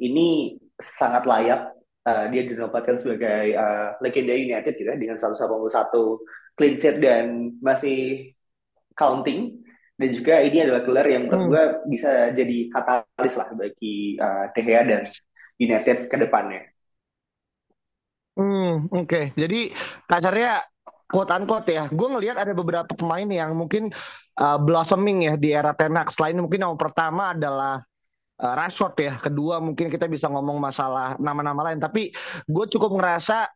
ini 0.00 0.56
sangat 0.80 1.26
layak 1.28 1.74
uh, 2.08 2.24
dia 2.32 2.42
dinobatkan 2.48 3.02
sebagai 3.04 3.52
uh, 3.58 3.98
legenda 4.00 4.32
United 4.32 4.72
gitu 4.78 4.88
ya 4.88 4.96
dengan 4.96 5.20
181 5.20 6.56
clean 6.56 6.74
sheet 6.80 6.96
dan 7.02 7.52
masih 7.60 8.32
counting 8.96 9.67
dan 9.98 10.08
juga 10.14 10.38
ini 10.38 10.58
adalah 10.62 10.82
gelar 10.86 11.06
yang 11.10 11.26
menurut 11.26 11.42
hmm. 11.42 11.50
gue 11.50 11.64
bisa 11.98 12.10
jadi 12.38 12.56
katalis 12.70 13.34
lah 13.34 13.48
bagi 13.58 14.14
uh, 14.22 14.46
De 14.54 14.60
Gea 14.62 14.82
dan 14.86 15.02
United 15.58 16.06
ke 16.06 16.16
depannya. 16.16 16.62
Hmm, 18.38 18.86
oke. 18.94 19.10
Okay. 19.10 19.24
Jadi 19.34 19.74
kasarnya 20.06 20.62
quote 21.10 21.34
unquote 21.34 21.74
ya. 21.74 21.90
Gue 21.90 22.08
ngelihat 22.14 22.38
ada 22.38 22.54
beberapa 22.54 22.94
pemain 22.94 23.26
yang 23.26 23.58
mungkin 23.58 23.90
uh, 24.38 24.58
blossoming 24.62 25.26
ya 25.26 25.34
di 25.34 25.50
era 25.50 25.74
Tenak. 25.74 26.14
Selain 26.14 26.38
mungkin 26.38 26.62
yang 26.62 26.78
pertama 26.78 27.34
adalah 27.34 27.82
uh, 28.38 28.54
Rashford 28.54 28.94
ya. 29.02 29.12
Kedua 29.18 29.58
mungkin 29.58 29.90
kita 29.90 30.06
bisa 30.06 30.30
ngomong 30.30 30.62
masalah 30.62 31.18
nama-nama 31.18 31.66
lain. 31.66 31.82
Tapi 31.82 32.14
gue 32.46 32.64
cukup 32.70 32.94
ngerasa 32.94 33.50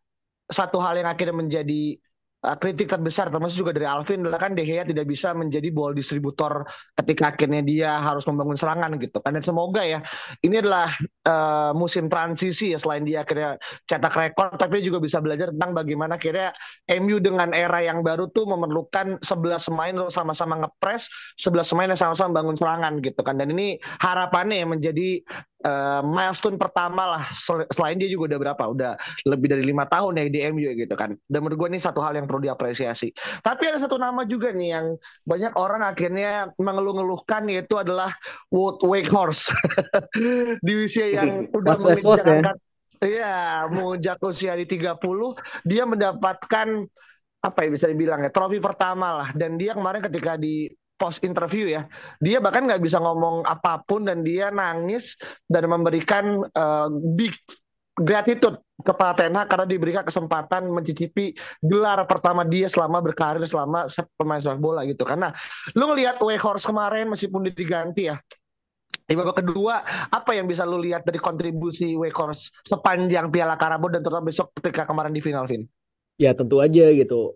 satu 0.51 0.83
hal 0.83 0.99
yang 0.99 1.07
akhirnya 1.07 1.39
menjadi 1.39 1.95
uh, 2.43 2.57
kritik 2.59 2.91
terbesar 2.91 3.31
termasuk 3.31 3.63
juga 3.63 3.71
dari 3.73 3.87
Alvin 3.87 4.27
adalah 4.27 4.39
kan 4.39 4.53
De 4.53 4.67
Gea 4.67 4.83
tidak 4.83 5.07
bisa 5.07 5.31
menjadi 5.31 5.71
ball 5.71 5.95
distributor 5.95 6.67
ketika 6.99 7.33
akhirnya 7.33 7.63
dia 7.63 7.91
harus 8.03 8.27
membangun 8.27 8.59
serangan 8.59 8.99
gitu 8.99 9.17
kan. 9.23 9.33
Dan 9.33 9.43
semoga 9.43 9.81
ya 9.81 10.03
ini 10.43 10.59
adalah 10.59 10.91
uh, 11.25 11.71
musim 11.73 12.11
transisi 12.11 12.75
ya 12.75 12.79
selain 12.79 13.07
dia 13.07 13.23
akhirnya 13.23 13.55
cetak 13.87 14.13
rekor 14.13 14.53
tapi 14.59 14.83
juga 14.83 14.99
bisa 14.99 15.23
belajar 15.23 15.55
tentang 15.55 15.71
bagaimana 15.73 16.19
akhirnya 16.19 16.51
MU 16.99 17.17
dengan 17.23 17.55
era 17.55 17.79
yang 17.79 18.03
baru 18.03 18.27
tuh 18.29 18.45
memerlukan 18.45 19.23
11 19.23 19.69
pemain 19.71 19.93
untuk 20.03 20.13
sama-sama 20.13 20.59
ngepres 20.67 21.07
11 21.39 21.71
pemain 21.71 21.89
yang 21.95 22.01
sama-sama 22.01 22.43
bangun 22.43 22.55
serangan 22.59 22.93
gitu 22.99 23.21
kan. 23.23 23.39
Dan 23.39 23.55
ini 23.55 23.79
harapannya 24.03 24.61
yang 24.61 24.69
menjadi 24.75 25.23
uh, 25.63 26.01
milestone 26.05 26.59
pertama 26.59 27.17
lah. 27.17 27.23
Selain 27.73 27.97
dia 27.97 28.11
juga 28.11 28.35
udah 28.35 28.39
berapa? 28.39 28.63
Udah 28.69 28.91
lebih 29.25 29.47
dari 29.49 29.63
lima 29.63 29.87
tahun 29.87 30.19
ya 30.19 30.23
di 30.29 30.39
MU 30.51 30.69
gitu 30.75 30.93
kan. 30.93 31.15
Dan 31.25 31.39
menurut 31.43 31.57
gue 31.65 31.69
ini 31.75 31.79
satu 31.81 32.03
hal 32.03 32.13
yang 32.19 32.27
perlu 32.27 32.45
diapresiasi. 32.45 33.11
Tapi 33.41 33.63
ada 33.71 33.79
satu 33.81 33.97
nama 33.97 34.27
juga 34.27 34.51
nih 34.51 34.69
yang 34.75 34.85
banyak 35.23 35.53
orang 35.55 35.81
akhirnya 35.81 36.51
mengeluh-ngeluhkan 36.59 37.47
yaitu 37.49 37.79
adalah 37.79 38.13
Wood 38.51 38.83
Wakehorse 38.83 39.49
di 40.67 40.73
usia 40.83 41.09
yang 41.09 41.49
udah 41.49 41.75
menginjak 41.79 42.27
ya? 42.27 42.53
Iya, 43.03 43.67
menginjak 43.67 44.19
usia 44.23 44.55
di 44.55 44.63
30, 44.63 44.95
dia 45.67 45.83
mendapatkan 45.83 46.67
apa 47.43 47.59
ya 47.67 47.69
bisa 47.75 47.91
dibilang 47.91 48.23
ya 48.23 48.31
trofi 48.31 48.63
pertama 48.63 49.11
lah. 49.11 49.29
Dan 49.35 49.59
dia 49.59 49.75
kemarin 49.75 49.99
ketika 49.99 50.39
di 50.39 50.71
post 50.95 51.25
interview 51.25 51.67
ya 51.67 51.89
dia 52.21 52.37
bahkan 52.39 52.69
nggak 52.69 52.81
bisa 52.81 53.01
ngomong 53.01 53.43
apa 53.49 53.81
pun 53.83 54.05
dan 54.07 54.21
dia 54.21 54.53
nangis 54.53 55.17
dan 55.49 55.67
memberikan 55.67 56.45
uh, 56.53 56.87
big 57.17 57.33
gratitude 57.93 58.57
kepada 58.81 59.25
Ten 59.25 59.37
Hag 59.37 59.53
karena 59.53 59.69
diberikan 59.69 60.01
kesempatan 60.01 60.65
mencicipi 60.65 61.37
gelar 61.61 62.01
pertama 62.09 62.41
dia 62.41 62.65
selama 62.65 63.05
berkarir 63.05 63.45
selama 63.45 63.85
pemain 64.17 64.41
sepak 64.41 64.57
bola 64.57 64.81
gitu 64.83 65.05
karena 65.05 65.29
lu 65.77 65.85
ngelihat 65.93 66.17
Weghorst 66.17 66.65
kemarin 66.65 67.13
meskipun 67.13 67.53
diganti 67.53 68.09
ya 68.09 68.17
di 69.03 69.19
babak 69.19 69.43
kedua, 69.43 69.83
apa 70.15 70.31
yang 70.31 70.47
bisa 70.47 70.63
lu 70.63 70.79
lihat 70.79 71.03
dari 71.03 71.19
kontribusi 71.19 71.91
Weghorst 71.99 72.55
sepanjang 72.63 73.27
Piala 73.35 73.59
Karabo 73.59 73.91
dan 73.91 73.99
terutama 73.99 74.31
besok 74.31 74.55
ketika 74.55 74.87
kemarin 74.87 75.11
di 75.11 75.19
final, 75.19 75.43
Vin? 75.43 75.67
Ya 76.15 76.31
tentu 76.31 76.63
aja 76.63 76.87
gitu. 76.87 77.35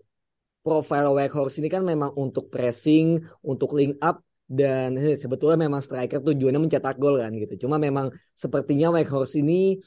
Profile 0.64 1.10
Weghorst 1.14 1.62
ini 1.62 1.68
kan 1.72 1.82
memang 1.86 2.12
untuk 2.18 2.52
pressing, 2.52 3.22
untuk 3.40 3.72
link 3.78 3.96
up, 4.04 4.20
dan 4.48 4.96
sebetulnya 5.16 5.68
memang 5.68 5.80
striker 5.80 6.20
tujuannya 6.24 6.60
mencetak 6.60 6.96
gol 6.96 7.20
kan 7.20 7.32
gitu. 7.36 7.68
Cuma 7.68 7.76
memang 7.80 8.12
sepertinya 8.36 8.92
Weghorst 8.92 9.38
ini 9.38 9.78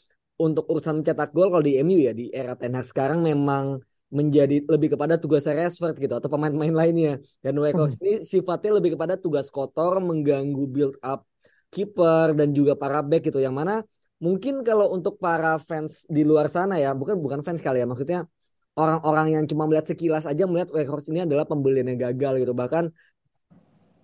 untuk 0.41 0.65
urusan 0.69 1.01
mencetak 1.01 1.33
gol 1.33 1.53
kalau 1.53 1.61
di 1.61 1.77
MU 1.81 2.01
ya 2.01 2.13
di 2.17 2.33
era 2.33 2.57
Ten 2.57 2.73
Hag 2.73 2.87
sekarang 2.87 3.21
memang 3.21 3.77
menjadi 4.11 4.67
lebih 4.67 4.97
kepada 4.97 5.15
tugas 5.15 5.47
Rashford 5.47 5.95
gitu 5.95 6.13
atau 6.17 6.27
pemain-pemain 6.27 6.73
lainnya. 6.73 7.13
Dan 7.39 7.57
Weghorst 7.61 8.01
hmm. 8.01 8.05
ini 8.05 8.15
sifatnya 8.25 8.81
lebih 8.81 8.99
kepada 8.99 9.15
tugas 9.15 9.47
kotor, 9.47 10.01
mengganggu 10.01 10.65
build 10.67 10.97
up 11.05 11.23
kiper 11.71 12.35
dan 12.35 12.51
juga 12.51 12.75
para 12.75 12.99
back 12.99 13.31
gitu 13.31 13.39
yang 13.39 13.55
mana 13.55 13.81
mungkin 14.21 14.61
kalau 14.61 14.91
untuk 14.91 15.17
para 15.17 15.57
fans 15.57 16.05
di 16.05 16.21
luar 16.27 16.51
sana 16.51 16.77
ya 16.77 16.91
bukan 16.93 17.17
bukan 17.17 17.41
fans 17.41 17.63
kali 17.63 17.81
ya 17.81 17.87
maksudnya 17.87 18.27
orang-orang 18.77 19.35
yang 19.35 19.43
cuma 19.47 19.67
melihat 19.67 19.91
sekilas 19.91 20.23
aja 20.27 20.43
melihat 20.47 20.71
Weghorst 20.71 21.11
ini 21.11 21.27
adalah 21.27 21.43
pembelian 21.43 21.87
yang 21.91 21.99
gagal 22.11 22.45
gitu 22.45 22.53
bahkan 22.55 22.91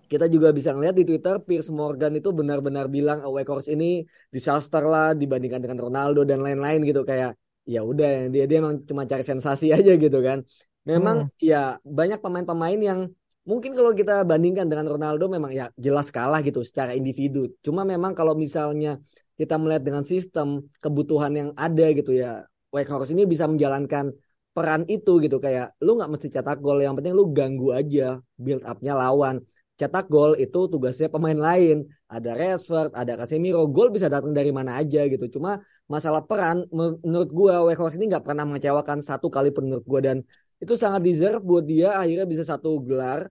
kita 0.08 0.24
juga 0.32 0.56
bisa 0.56 0.72
ngeliat 0.72 0.96
di 0.96 1.04
Twitter 1.04 1.36
Piers 1.40 1.68
Morgan 1.68 2.16
itu 2.16 2.32
benar-benar 2.32 2.88
bilang 2.88 3.20
oh, 3.24 3.36
Weghorst 3.36 3.68
ini 3.68 4.04
disaster 4.32 4.80
lah 4.84 5.12
dibandingkan 5.12 5.60
dengan 5.60 5.78
Ronaldo 5.84 6.24
dan 6.24 6.40
lain-lain 6.40 6.84
gitu 6.84 7.04
kayak 7.04 7.36
ya 7.68 7.84
udah 7.84 8.32
dia 8.32 8.48
dia 8.48 8.56
emang 8.64 8.80
cuma 8.88 9.04
cari 9.04 9.24
sensasi 9.24 9.72
aja 9.76 9.92
gitu 9.96 10.18
kan 10.24 10.40
memang 10.88 11.28
hmm. 11.28 11.36
ya 11.44 11.76
banyak 11.84 12.20
pemain-pemain 12.24 12.80
yang 12.80 13.00
mungkin 13.48 13.72
kalau 13.72 13.96
kita 13.96 14.28
bandingkan 14.28 14.68
dengan 14.68 14.84
Ronaldo 14.92 15.24
memang 15.32 15.48
ya 15.56 15.72
jelas 15.80 16.12
kalah 16.12 16.44
gitu 16.44 16.60
secara 16.60 16.92
individu. 16.92 17.48
Cuma 17.64 17.80
memang 17.88 18.12
kalau 18.12 18.36
misalnya 18.36 19.00
kita 19.40 19.56
melihat 19.56 19.82
dengan 19.88 20.04
sistem 20.04 20.68
kebutuhan 20.84 21.32
yang 21.32 21.50
ada 21.56 21.88
gitu 21.96 22.12
ya, 22.12 22.44
Weghorst 22.68 23.16
ini 23.16 23.24
bisa 23.24 23.48
menjalankan 23.48 24.12
peran 24.58 24.82
itu 24.90 25.12
gitu. 25.22 25.38
Kayak 25.38 25.78
lu 25.78 25.94
nggak 25.94 26.10
mesti 26.10 26.28
cetak 26.34 26.58
gol 26.58 26.82
yang 26.82 26.98
penting 26.98 27.14
lu 27.14 27.30
ganggu 27.30 27.70
aja 27.70 28.18
build 28.34 28.66
upnya 28.66 28.98
lawan. 28.98 29.38
Cetak 29.78 30.10
gol 30.10 30.34
itu 30.34 30.66
tugasnya 30.66 31.06
pemain 31.14 31.38
lain. 31.38 31.86
Ada 32.10 32.34
Rashford 32.34 32.90
ada 32.98 33.14
Casemiro 33.14 33.62
gol 33.70 33.94
bisa 33.94 34.10
datang 34.10 34.34
dari 34.34 34.50
mana 34.50 34.82
aja 34.82 35.06
gitu. 35.06 35.38
Cuma 35.38 35.62
masalah 35.86 36.26
peran 36.26 36.66
menurut 36.74 37.30
gua 37.30 37.54
Weghorst 37.70 37.94
ini 38.02 38.10
nggak 38.10 38.26
pernah 38.26 38.42
mengecewakan 38.42 38.98
satu 38.98 39.30
kali 39.30 39.54
pun 39.54 39.70
menurut 39.70 39.86
gua. 39.86 40.00
Dan 40.02 40.26
itu 40.58 40.74
sangat 40.74 41.06
deserve 41.06 41.38
buat 41.46 41.62
dia 41.62 41.94
akhirnya 41.94 42.26
bisa 42.26 42.42
satu 42.42 42.82
gelar 42.82 43.30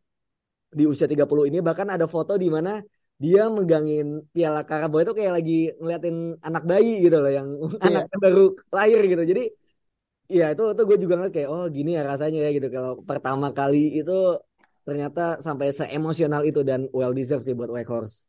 di 0.71 0.87
usia 0.87 1.11
30 1.11 1.51
ini. 1.51 1.59
Bahkan 1.59 1.87
ada 1.99 2.07
foto 2.07 2.39
di 2.39 2.47
mana 2.47 2.79
dia 3.17 3.49
megangin 3.49 4.21
piala 4.29 4.61
Karabo 4.61 5.01
itu 5.01 5.11
kayak 5.17 5.33
lagi 5.41 5.73
ngeliatin 5.81 6.37
anak 6.47 6.63
bayi 6.69 7.01
gitu 7.01 7.17
loh 7.17 7.31
yang 7.33 7.47
yeah. 7.81 7.87
anaknya 7.87 8.17
baru 8.23 8.45
lahir 8.71 9.01
gitu. 9.11 9.23
Jadi 9.25 9.43
ya 10.27 10.51
itu 10.51 10.63
itu 10.75 10.81
gue 10.83 10.97
juga 10.99 11.13
ngeliat 11.15 11.33
kayak 11.33 11.49
oh 11.49 11.65
gini 11.71 11.95
ya 11.95 12.03
rasanya 12.03 12.39
ya 12.43 12.49
gitu 12.51 12.67
kalau 12.67 12.99
pertama 13.03 13.51
kali 13.55 13.99
itu 13.99 14.35
ternyata 14.83 15.39
sampai 15.43 15.71
seemosional 15.75 16.47
itu 16.47 16.63
dan 16.63 16.87
well 16.95 17.11
deserved 17.11 17.43
sih 17.43 17.51
buat 17.51 17.67
Weghorst. 17.67 18.27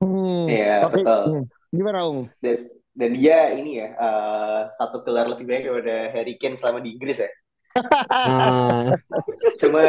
Hmm, 0.00 0.48
iya 0.48 0.80
tapi, 0.80 1.04
betul. 1.04 1.22
Hmm, 1.28 1.44
gimana 1.68 1.98
Ung? 2.08 2.20
Dan, 2.40 2.72
dan 2.96 3.10
dia 3.12 3.52
ini 3.52 3.84
ya 3.84 3.88
uh, 4.00 4.60
satu 4.80 5.04
gelar 5.04 5.28
lebih 5.28 5.44
banyak 5.44 5.64
daripada 5.68 5.96
Harry 6.16 6.40
Kane 6.40 6.56
selama 6.56 6.80
di 6.80 6.96
Inggris 6.96 7.20
ya. 7.20 7.30
nah. 7.76 8.96
Cuma 9.60 9.84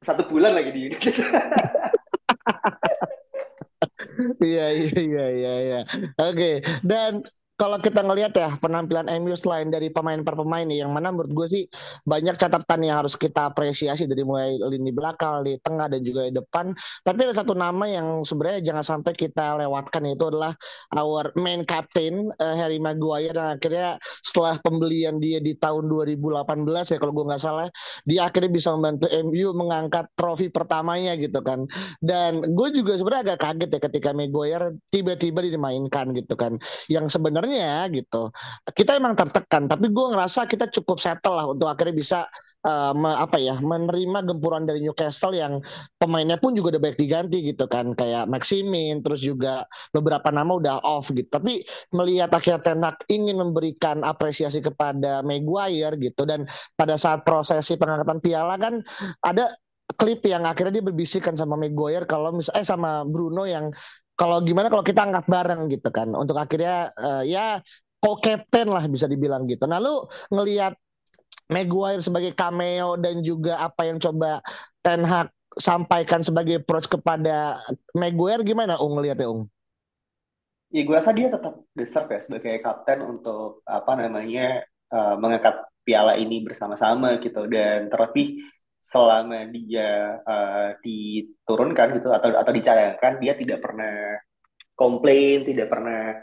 satu 0.00 0.22
bulan 0.28 0.56
lagi 0.56 0.70
di 0.72 0.80
unit. 0.88 1.00
Iya 4.38 4.66
iya 4.70 4.94
iya 4.94 5.24
iya 5.34 5.54
iya. 5.66 5.80
Oke, 6.22 6.62
dan 6.86 7.26
kalau 7.64 7.80
kita 7.80 8.04
ngelihat 8.04 8.32
ya 8.36 8.48
penampilan 8.60 9.08
MU 9.24 9.32
selain 9.40 9.72
dari 9.72 9.88
pemain 9.88 10.20
per 10.20 10.36
pemain 10.36 10.68
nih 10.68 10.84
yang 10.84 10.92
mana 10.92 11.08
menurut 11.08 11.32
gue 11.32 11.46
sih 11.48 11.64
banyak 12.04 12.36
catatan 12.36 12.84
yang 12.84 13.00
harus 13.00 13.16
kita 13.16 13.48
apresiasi 13.48 14.04
dari 14.04 14.20
mulai 14.20 14.60
lini 14.60 14.92
belakang, 14.92 15.48
di 15.48 15.56
tengah 15.64 15.88
dan 15.88 16.04
juga 16.04 16.28
di 16.28 16.36
depan. 16.36 16.76
Tapi 16.76 17.18
ada 17.24 17.32
satu 17.40 17.56
nama 17.56 17.88
yang 17.88 18.20
sebenarnya 18.20 18.68
jangan 18.68 18.84
sampai 18.84 19.16
kita 19.16 19.56
lewatkan 19.64 20.04
itu 20.12 20.28
adalah 20.28 20.52
our 20.92 21.32
main 21.40 21.64
captain 21.64 22.28
uh, 22.36 22.52
Harry 22.52 22.76
Maguire 22.76 23.32
dan 23.32 23.56
akhirnya 23.56 23.96
setelah 24.20 24.60
pembelian 24.60 25.16
dia 25.16 25.40
di 25.40 25.56
tahun 25.56 25.88
2018 25.88 26.44
ya 26.68 26.98
kalau 27.00 27.16
gue 27.16 27.24
nggak 27.32 27.40
salah 27.40 27.72
dia 28.04 28.28
akhirnya 28.28 28.52
bisa 28.52 28.76
membantu 28.76 29.08
MU 29.24 29.56
mengangkat 29.56 30.12
trofi 30.20 30.52
pertamanya 30.52 31.16
gitu 31.16 31.40
kan. 31.40 31.64
Dan 32.04 32.44
gue 32.44 32.68
juga 32.76 33.00
sebenarnya 33.00 33.32
agak 33.32 33.40
kaget 33.40 33.70
ya 33.72 33.80
ketika 33.88 34.10
Maguire 34.12 34.76
tiba-tiba 34.92 35.40
dimainkan 35.40 36.12
gitu 36.12 36.36
kan. 36.36 36.60
Yang 36.92 37.16
sebenarnya 37.16 37.53
sebenarnya 37.54 37.94
gitu. 37.94 38.22
Kita 38.74 38.90
emang 38.98 39.14
tertekan 39.14 39.70
tapi 39.70 39.86
gue 39.90 40.06
ngerasa 40.12 40.50
kita 40.50 40.66
cukup 40.74 40.98
settle 40.98 41.34
lah 41.38 41.46
untuk 41.50 41.70
akhirnya 41.70 41.94
bisa 41.94 42.18
uh, 42.66 42.94
apa 42.94 43.38
ya 43.38 43.58
menerima 43.62 44.18
gempuran 44.26 44.66
dari 44.66 44.82
Newcastle 44.82 45.34
yang 45.36 45.62
pemainnya 45.96 46.36
pun 46.42 46.52
juga 46.58 46.76
udah 46.76 46.82
baik 46.90 46.98
diganti 46.98 47.38
gitu 47.46 47.64
kan. 47.70 47.94
Kayak 47.94 48.26
Maximin 48.26 49.00
terus 49.06 49.22
juga 49.22 49.64
beberapa 49.94 50.28
nama 50.34 50.50
udah 50.50 50.82
off 50.82 51.10
gitu. 51.14 51.28
Tapi 51.30 51.62
melihat 51.94 52.30
akhirnya 52.34 52.62
Tenak 52.64 53.06
ingin 53.06 53.38
memberikan 53.38 54.02
apresiasi 54.02 54.58
kepada 54.64 55.22
Maguire 55.22 55.94
gitu 56.00 56.26
dan 56.26 56.48
pada 56.74 56.98
saat 56.98 57.22
prosesi 57.22 57.78
pengangkatan 57.78 58.18
piala 58.18 58.56
kan 58.58 58.80
ada 59.22 59.54
klip 60.00 60.24
yang 60.24 60.48
akhirnya 60.48 60.80
dia 60.80 60.84
berbisikkan 60.84 61.36
sama 61.36 61.60
Maguire 61.60 62.08
kalau 62.08 62.32
misalnya 62.32 62.64
eh 62.64 62.66
sama 62.66 63.04
Bruno 63.04 63.44
yang 63.44 63.68
kalau 64.14 64.38
gimana 64.42 64.70
kalau 64.70 64.86
kita 64.86 65.02
angkat 65.06 65.26
bareng 65.26 65.66
gitu 65.70 65.90
kan 65.90 66.14
untuk 66.14 66.38
akhirnya 66.38 66.94
uh, 66.94 67.22
ya 67.26 67.62
co-captain 67.98 68.68
lah 68.68 68.84
bisa 68.86 69.08
dibilang 69.08 69.48
gitu. 69.48 69.64
Nah 69.64 69.80
lu 69.80 70.04
ngelihat 70.30 70.76
Maguire 71.48 72.00
sebagai 72.00 72.32
cameo 72.32 72.96
dan 72.96 73.20
juga 73.20 73.60
apa 73.60 73.84
yang 73.84 74.00
coba 74.00 74.40
Ten 74.80 75.04
Hag 75.04 75.28
sampaikan 75.60 76.24
sebagai 76.24 76.60
approach 76.60 76.88
kepada 76.88 77.60
Maguire 77.92 78.44
gimana 78.44 78.80
Ung 78.80 78.96
ngelihat 78.96 79.20
ya 79.20 79.28
Ung? 79.28 79.48
Ya 80.74 80.82
gue 80.82 80.96
rasa 80.96 81.14
dia 81.14 81.30
tetap 81.30 81.62
deserve 81.76 82.10
ya 82.10 82.20
sebagai 82.24 82.58
kapten 82.64 82.98
untuk 83.04 83.62
apa 83.68 83.92
namanya 83.94 84.66
uh, 84.90 85.14
mengangkat 85.20 85.62
piala 85.86 86.18
ini 86.18 86.42
bersama-sama 86.42 87.20
gitu 87.22 87.46
dan 87.46 87.92
terlebih 87.92 88.40
selama 88.94 89.50
dia 89.50 90.22
uh, 90.22 90.78
diturunkan 90.78 91.98
gitu 91.98 92.14
atau 92.14 92.30
atau 92.38 92.52
dicayangkan 92.54 93.18
dia 93.18 93.34
tidak 93.34 93.58
pernah 93.58 94.22
komplain 94.78 95.42
tidak 95.42 95.66
pernah 95.66 96.14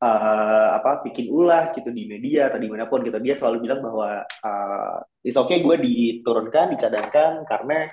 uh, 0.00 0.68
apa 0.80 1.04
bikin 1.04 1.28
ulah 1.28 1.72
gitu 1.76 1.92
di 1.92 2.08
media 2.08 2.48
atau 2.48 2.58
di 2.60 2.68
mana 2.72 2.88
pun 2.88 3.04
gitu. 3.04 3.20
Dia 3.20 3.36
selalu 3.36 3.56
bilang 3.68 3.80
bahwa 3.84 4.24
uh, 4.24 4.96
it's 5.20 5.36
okay 5.36 5.60
gue 5.60 5.76
diturunkan 5.76 6.76
dicadangkan 6.76 7.44
karena 7.44 7.88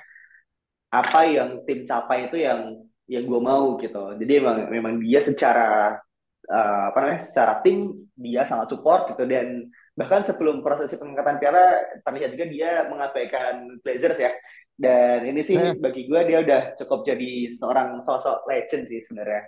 apa 0.92 1.22
yang 1.28 1.64
tim 1.64 1.88
capai 1.88 2.28
itu 2.28 2.38
yang 2.44 2.80
yang 3.08 3.24
gue 3.28 3.42
mau 3.44 3.76
gitu. 3.80 4.16
Jadi 4.16 4.32
memang 4.40 4.58
memang 4.72 4.94
dia 5.04 5.20
secara 5.24 6.00
uh, 6.48 6.84
apa 6.92 6.98
namanya 7.04 7.22
secara 7.32 7.54
tim 7.64 8.08
dia 8.16 8.48
sangat 8.48 8.72
support 8.72 9.12
gitu 9.12 9.24
dan 9.28 9.68
bahkan 10.02 10.26
sebelum 10.26 10.66
prosesi 10.66 10.98
pengangkatan 10.98 11.38
piala 11.38 11.78
terlihat 12.02 12.34
juga 12.34 12.46
dia 12.50 12.72
mengabaikan 12.90 13.78
Blazers 13.86 14.18
ya 14.18 14.34
dan 14.82 15.30
ini 15.30 15.46
sih 15.46 15.54
hmm. 15.54 15.78
bagi 15.78 16.10
gue 16.10 16.20
dia 16.26 16.42
udah 16.42 16.62
cukup 16.82 17.06
jadi 17.06 17.54
seorang 17.62 18.02
sosok 18.02 18.50
legend 18.50 18.90
sih 18.90 19.06
sebenarnya 19.06 19.46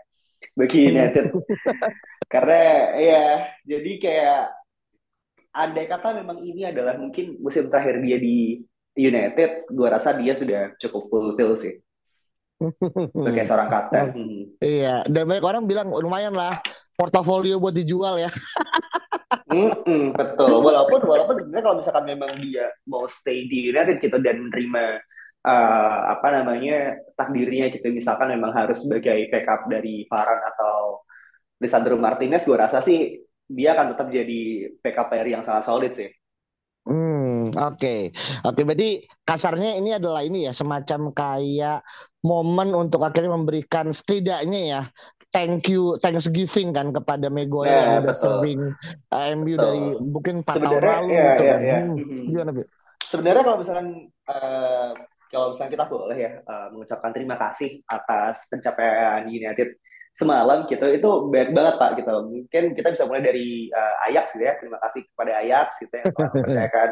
bagi. 0.53 0.93
United 0.93 1.33
karena 2.33 2.61
ya 3.01 3.25
jadi 3.65 3.91
kayak 3.97 4.41
andai 5.57 5.89
kata 5.89 6.21
memang 6.21 6.45
ini 6.45 6.69
adalah 6.69 7.01
mungkin 7.01 7.41
musim 7.41 7.73
terakhir 7.73 7.97
dia 8.05 8.21
di 8.21 8.61
United 8.93 9.73
gue 9.73 9.87
rasa 9.89 10.13
dia 10.13 10.37
sudah 10.37 10.77
cukup 10.77 11.09
fulfill 11.09 11.57
sih 11.65 11.81
sebagai 13.11 13.43
seorang 13.49 13.69
kapten. 13.69 14.05
Iya, 14.63 15.03
dan 15.09 15.23
banyak 15.27 15.43
orang 15.43 15.63
bilang 15.67 15.91
lumayan 15.91 16.31
lah 16.31 16.63
portofolio 16.95 17.59
buat 17.59 17.75
dijual 17.75 18.21
ya. 18.21 18.29
Mm-mm, 19.49 20.13
betul. 20.13 20.61
Walaupun 20.61 20.99
walaupun 21.05 21.35
sebenarnya 21.41 21.63
kalau 21.65 21.77
misalkan 21.79 22.05
memang 22.05 22.31
dia 22.41 22.69
mau 22.89 23.05
stay 23.09 23.45
di 23.49 23.69
United 23.71 24.01
gitu 24.01 24.17
dan 24.21 24.49
menerima 24.49 25.01
uh, 25.45 25.99
apa 26.17 26.27
namanya 26.31 26.97
takdirnya 27.19 27.69
gitu 27.73 27.91
misalkan 27.91 28.31
memang 28.31 28.55
harus 28.55 28.81
sebagai 28.81 29.29
backup 29.29 29.67
dari 29.67 30.07
Varane 30.07 30.43
atau 30.55 31.03
Lisandro 31.59 31.95
Martinez 31.95 32.43
gue 32.43 32.57
rasa 32.57 32.83
sih 32.83 33.23
dia 33.47 33.75
akan 33.75 33.95
tetap 33.95 34.07
jadi 34.09 34.41
backup 34.81 35.07
player 35.11 35.27
yang 35.29 35.43
sangat 35.45 35.63
solid 35.67 35.93
sih. 35.93 36.09
Hmm, 36.83 37.55
oke. 37.55 37.79
Okay. 37.79 38.11
Oke, 38.43 38.59
okay, 38.59 38.63
berarti 38.67 38.89
kasarnya 39.23 39.79
ini 39.79 39.95
adalah 39.95 40.19
ini 40.19 40.43
ya 40.43 40.51
semacam 40.51 41.15
kayak 41.15 41.79
momen 42.27 42.75
untuk 42.75 43.07
akhirnya 43.07 43.31
memberikan 43.31 43.95
setidaknya 43.95 44.61
ya 44.67 44.81
thank 45.33 45.65
you 45.67 45.97
Thanksgiving 45.99 46.71
kan 46.71 46.93
kepada 46.93 47.27
Maguire 47.27 47.73
nah, 47.73 47.81
yang 47.97 48.05
udah 48.05 48.15
serving 48.15 48.59
uh, 49.09 49.25
MU 49.33 49.57
dari 49.57 49.81
mungkin 49.97 50.45
4 50.45 50.61
tahun 50.61 50.79
lalu 50.79 51.09
ya, 51.09 51.25
gitu 51.35 51.43
ya, 51.43 51.53
kan. 51.57 51.61
Ya. 51.65 51.79
Hmm, 51.81 51.93
mm-hmm. 51.97 52.23
Gimana, 52.29 52.51
Sebenarnya 53.03 53.43
kalau 53.43 53.57
misalkan 53.59 53.87
uh, 54.29 54.91
kalau 55.33 55.47
misalnya 55.51 55.71
kita 55.73 55.85
boleh 55.89 56.17
ya 56.17 56.31
uh, 56.45 56.67
mengucapkan 56.69 57.11
terima 57.11 57.35
kasih 57.35 57.81
atas 57.89 58.37
pencapaian 58.47 59.25
United 59.25 59.81
semalam 60.13 60.69
gitu 60.69 60.85
itu 60.93 61.09
baik 61.33 61.57
banget 61.57 61.75
pak 61.81 61.91
gitu 61.97 62.13
mungkin 62.29 62.63
kita 62.77 62.93
bisa 62.93 63.09
mulai 63.09 63.25
dari 63.25 63.73
uh, 63.73 64.05
Ajax 64.05 64.37
gitu 64.37 64.45
ya 64.45 64.53
terima 64.61 64.77
kasih 64.77 65.01
kepada 65.09 65.31
Ajax 65.41 65.67
gitu 65.81 65.93
yang 65.97 66.07
telah 66.13 66.29
mempercayakan 66.37 66.89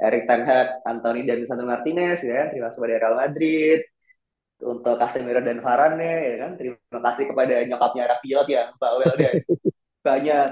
Erik 0.00 0.24
Ten 0.24 0.42
Hag, 0.48 0.68
Anthony 0.86 1.20
dan 1.26 1.42
Lisandro 1.42 1.66
Martinez 1.66 2.22
ya 2.22 2.46
kan 2.46 2.48
terima 2.54 2.70
kasih 2.70 2.78
kepada 2.78 2.94
Real 3.02 3.16
Madrid 3.18 3.80
untuk 4.62 4.94
Casemiro 5.00 5.40
dan 5.40 5.64
Varane 5.64 6.12
ya 6.24 6.36
kan 6.46 6.52
terima 6.60 7.00
kasih 7.00 7.24
kepada 7.32 7.54
nyokapnya 7.64 8.04
Rafiot 8.10 8.46
yang 8.48 8.68
bawel 8.76 9.12
dan 9.16 9.40
banyak 10.06 10.48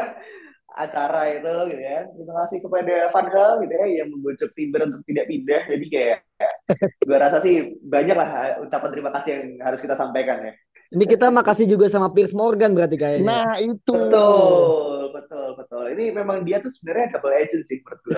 acara 0.76 1.22
itu 1.32 1.54
gitu 1.72 1.82
ya 1.82 2.04
terima 2.12 2.34
kasih 2.44 2.58
kepada 2.60 2.94
Van 3.08 3.26
Gaal 3.32 3.52
gitu 3.64 3.74
ya 3.74 3.86
yang 4.04 4.08
membujuk 4.12 4.50
Timber 4.52 4.84
untuk 4.84 5.02
tidak 5.08 5.26
pindah 5.32 5.62
jadi 5.72 5.86
kayak 5.88 6.18
gue 7.08 7.16
rasa 7.16 7.38
sih 7.40 7.80
banyak 7.80 8.16
lah 8.16 8.60
ucapan 8.60 8.90
terima 8.92 9.10
kasih 9.16 9.30
yang 9.32 9.46
harus 9.64 9.80
kita 9.80 9.96
sampaikan 9.96 10.44
ya 10.44 10.54
ini 10.94 11.04
kita 11.08 11.34
makasih 11.34 11.66
juga 11.66 11.90
sama 11.90 12.14
Piers 12.14 12.30
Morgan 12.30 12.70
berarti 12.70 12.94
kayaknya. 12.94 13.26
Nah 13.26 13.58
itu. 13.58 13.90
Betul, 13.90 15.10
betul, 15.10 15.48
betul. 15.58 15.84
Ini 15.98 16.14
memang 16.14 16.46
dia 16.46 16.62
tuh 16.62 16.70
sebenarnya 16.70 17.18
double 17.18 17.34
agent 17.34 17.66
sih 17.66 17.82
menurut 17.82 18.00
gue. 18.06 18.14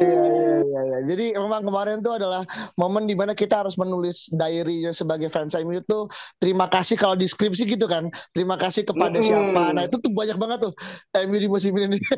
Iya, 0.00 0.22
iya, 0.24 0.56
iya, 0.64 0.80
iya. 0.88 0.98
Jadi 1.04 1.24
memang 1.36 1.60
kemarin 1.60 2.00
tuh 2.00 2.16
adalah 2.16 2.42
momen 2.80 3.04
di 3.04 3.12
mana 3.12 3.36
kita 3.36 3.60
harus 3.60 3.76
menulis 3.76 4.32
diary 4.32 4.88
sebagai 4.96 5.28
fans 5.28 5.52
MU 5.60 5.76
itu 5.76 6.08
terima 6.40 6.72
kasih 6.72 6.96
kalau 6.96 7.16
di 7.16 7.28
skripsi 7.28 7.68
gitu 7.68 7.84
kan. 7.84 8.08
Terima 8.32 8.56
kasih 8.56 8.88
kepada 8.88 9.20
mm. 9.20 9.24
siapa. 9.24 9.64
Nah 9.76 9.82
itu 9.84 9.96
tuh 10.00 10.12
banyak 10.12 10.40
banget 10.40 10.58
tuh 10.64 10.72
MU 11.28 11.36
di 11.36 11.48
musim 11.52 11.76
ini. 11.76 12.00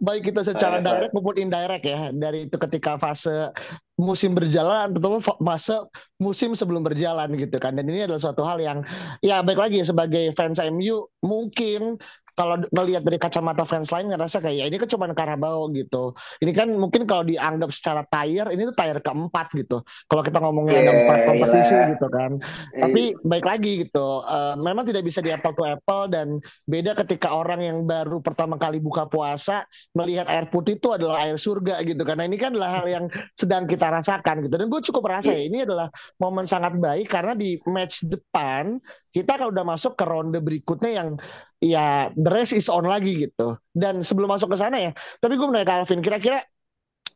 baik 0.00 0.32
kita 0.32 0.40
secara 0.40 0.80
direct 0.80 1.12
maupun 1.12 1.36
indirect 1.36 1.84
ya 1.84 2.08
dari 2.08 2.48
itu 2.48 2.56
ketika 2.56 2.96
fase 2.96 3.52
musim 4.00 4.32
berjalan 4.32 4.92
terutama 4.92 5.20
fase 5.20 5.76
musim 6.16 6.56
sebelum 6.56 6.80
berjalan 6.80 7.36
gitu 7.36 7.56
kan 7.60 7.76
dan 7.76 7.84
ini 7.84 8.08
adalah 8.08 8.20
suatu 8.20 8.40
hal 8.44 8.56
yang 8.60 8.80
ya 9.20 9.44
baik 9.44 9.60
lagi 9.60 9.84
sebagai 9.84 10.32
fans 10.32 10.60
MU 10.60 11.04
mungkin 11.20 12.00
kalau 12.36 12.60
melihat 12.68 13.00
dari 13.00 13.16
kacamata 13.16 13.64
fans 13.64 13.88
lain 13.88 14.12
ngerasa 14.12 14.44
kayak 14.44 14.56
ya 14.60 14.64
ini 14.68 14.76
kan 14.76 14.88
cuma 14.92 15.08
Karabau 15.16 15.72
gitu. 15.72 16.12
Ini 16.44 16.52
kan 16.52 16.68
mungkin 16.76 17.08
kalau 17.08 17.24
dianggap 17.24 17.72
secara 17.72 18.04
tire 18.04 18.52
ini 18.52 18.68
tuh 18.68 18.76
tire 18.76 19.00
keempat 19.00 19.56
gitu. 19.56 19.80
Kalau 20.04 20.20
kita 20.20 20.38
ngomongnya 20.44 20.76
yeah, 20.76 20.84
ada 20.84 20.92
empat 21.00 21.18
kompetisi 21.24 21.74
yeah. 21.74 21.88
gitu 21.96 22.06
kan. 22.12 22.30
Yeah. 22.76 22.82
Tapi 22.84 23.02
baik 23.24 23.46
lagi 23.48 23.72
gitu. 23.88 24.20
Uh, 24.28 24.54
memang 24.60 24.84
tidak 24.84 25.08
bisa 25.08 25.24
di 25.24 25.32
apple 25.32 25.56
to 25.56 25.64
apple 25.64 26.12
dan 26.12 26.36
beda 26.68 26.92
ketika 27.00 27.32
orang 27.32 27.64
yang 27.64 27.78
baru 27.88 28.20
pertama 28.20 28.60
kali 28.60 28.84
buka 28.84 29.08
puasa 29.08 29.64
melihat 29.96 30.28
air 30.28 30.52
putih 30.52 30.76
itu 30.76 30.92
adalah 30.92 31.24
air 31.24 31.40
surga 31.40 31.80
gitu. 31.88 32.04
Karena 32.04 32.28
ini 32.28 32.36
kan 32.36 32.52
adalah 32.52 32.84
hal 32.84 32.86
yang 32.86 33.04
sedang 33.32 33.64
kita 33.64 33.88
rasakan 33.88 34.44
gitu. 34.44 34.60
Dan 34.60 34.68
gue 34.68 34.80
cukup 34.84 35.08
merasa 35.08 35.32
ya 35.32 35.40
ini 35.40 35.64
adalah 35.64 35.88
momen 36.20 36.44
sangat 36.44 36.76
baik 36.76 37.08
karena 37.08 37.32
di 37.32 37.56
match 37.64 38.04
depan 38.04 38.76
kita 39.16 39.40
kalau 39.40 39.48
udah 39.48 39.64
masuk 39.64 39.96
ke 39.96 40.04
ronde 40.04 40.38
berikutnya 40.44 40.92
yang 40.92 41.16
ya 41.62 42.12
the 42.14 42.30
rest 42.30 42.52
is 42.52 42.68
on 42.68 42.84
lagi 42.84 43.28
gitu. 43.28 43.56
Dan 43.72 44.04
sebelum 44.04 44.32
masuk 44.32 44.52
ke 44.52 44.56
sana 44.60 44.76
ya, 44.80 44.92
tapi 45.18 45.36
gue 45.36 45.46
menanya 45.48 45.68
Calvin, 45.68 46.04
kira-kira 46.04 46.44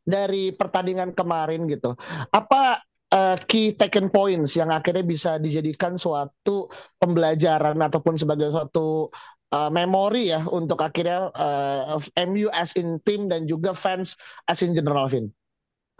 dari 0.04 0.50
pertandingan 0.56 1.12
kemarin 1.12 1.68
gitu, 1.68 1.94
apa 2.32 2.80
uh, 3.12 3.36
key 3.46 3.76
taken 3.76 4.08
points 4.08 4.56
yang 4.56 4.72
akhirnya 4.72 5.04
bisa 5.04 5.36
dijadikan 5.36 5.98
suatu 6.00 6.70
pembelajaran 6.96 7.76
ataupun 7.78 8.16
sebagai 8.16 8.50
suatu 8.50 9.10
uh, 9.52 9.70
memori 9.70 10.32
ya 10.32 10.46
untuk 10.46 10.80
akhirnya 10.80 11.30
uh, 11.34 11.98
eh, 11.98 12.26
MU 12.26 12.48
as 12.54 12.74
in 12.78 12.98
team 13.02 13.28
dan 13.28 13.44
juga 13.44 13.74
fans 13.74 14.16
as 14.46 14.62
in 14.64 14.72
general, 14.72 15.10
Vin? 15.10 15.30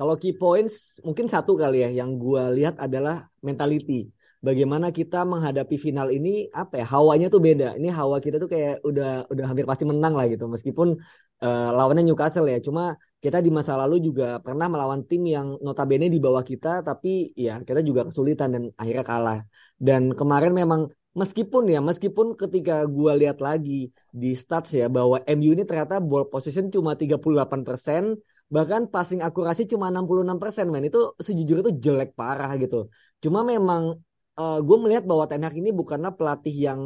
Kalau 0.01 0.17
key 0.17 0.33
points 0.33 0.97
mungkin 1.05 1.29
satu 1.29 1.61
kali 1.61 1.85
ya 1.85 1.93
yang 1.93 2.17
gue 2.17 2.41
lihat 2.57 2.81
adalah 2.81 3.29
mentality 3.45 4.09
bagaimana 4.41 4.89
kita 4.89 5.29
menghadapi 5.29 5.77
final 5.77 6.09
ini 6.09 6.49
apa 6.53 6.81
ya 6.81 6.87
hawanya 6.89 7.27
tuh 7.29 7.41
beda. 7.45 7.77
Ini 7.79 7.89
hawa 7.93 8.17
kita 8.25 8.37
tuh 8.43 8.49
kayak 8.49 8.81
udah 8.89 9.29
udah 9.33 9.45
hampir 9.49 9.65
pasti 9.69 9.85
menang 9.85 10.17
lah 10.17 10.27
gitu 10.33 10.49
meskipun 10.49 10.97
uh, 11.45 11.69
lawannya 11.77 12.03
Newcastle 12.09 12.49
ya. 12.49 12.59
Cuma 12.67 12.97
kita 13.21 13.39
di 13.45 13.53
masa 13.53 13.77
lalu 13.77 14.01
juga 14.01 14.41
pernah 14.41 14.67
melawan 14.73 15.05
tim 15.05 15.23
yang 15.29 15.61
notabene 15.61 16.09
di 16.09 16.17
bawah 16.17 16.41
kita 16.41 16.81
tapi 16.81 17.37
ya 17.37 17.61
kita 17.61 17.85
juga 17.85 18.09
kesulitan 18.09 18.49
dan 18.57 18.63
akhirnya 18.81 19.05
kalah. 19.05 19.39
Dan 19.77 20.17
kemarin 20.17 20.53
memang 20.57 20.89
meskipun 21.13 21.69
ya 21.69 21.81
meskipun 21.85 22.39
ketika 22.41 22.87
gua 22.89 23.13
lihat 23.21 23.45
lagi 23.45 23.93
di 24.09 24.33
stats 24.33 24.73
ya 24.73 24.89
bahwa 24.89 25.21
MU 25.29 25.53
ini 25.53 25.69
ternyata 25.69 26.01
ball 26.01 26.25
position 26.33 26.73
cuma 26.73 26.97
38% 26.97 28.17
bahkan 28.51 28.83
passing 28.91 29.23
akurasi 29.23 29.63
cuma 29.71 29.87
66% 29.95 30.67
men 30.75 30.83
itu 30.91 31.15
sejujurnya 31.23 31.63
itu 31.71 31.73
jelek 31.85 32.11
parah 32.19 32.51
gitu. 32.59 32.91
Cuma 33.23 33.47
memang 33.47 34.01
uh, 34.39 34.43
eh, 34.43 34.59
gue 34.63 34.77
melihat 34.79 35.05
bahwa 35.09 35.25
Ten 35.31 35.43
Hag 35.43 35.57
ini 35.57 35.71
bukanlah 35.75 36.13
pelatih 36.15 36.55
yang 36.55 36.81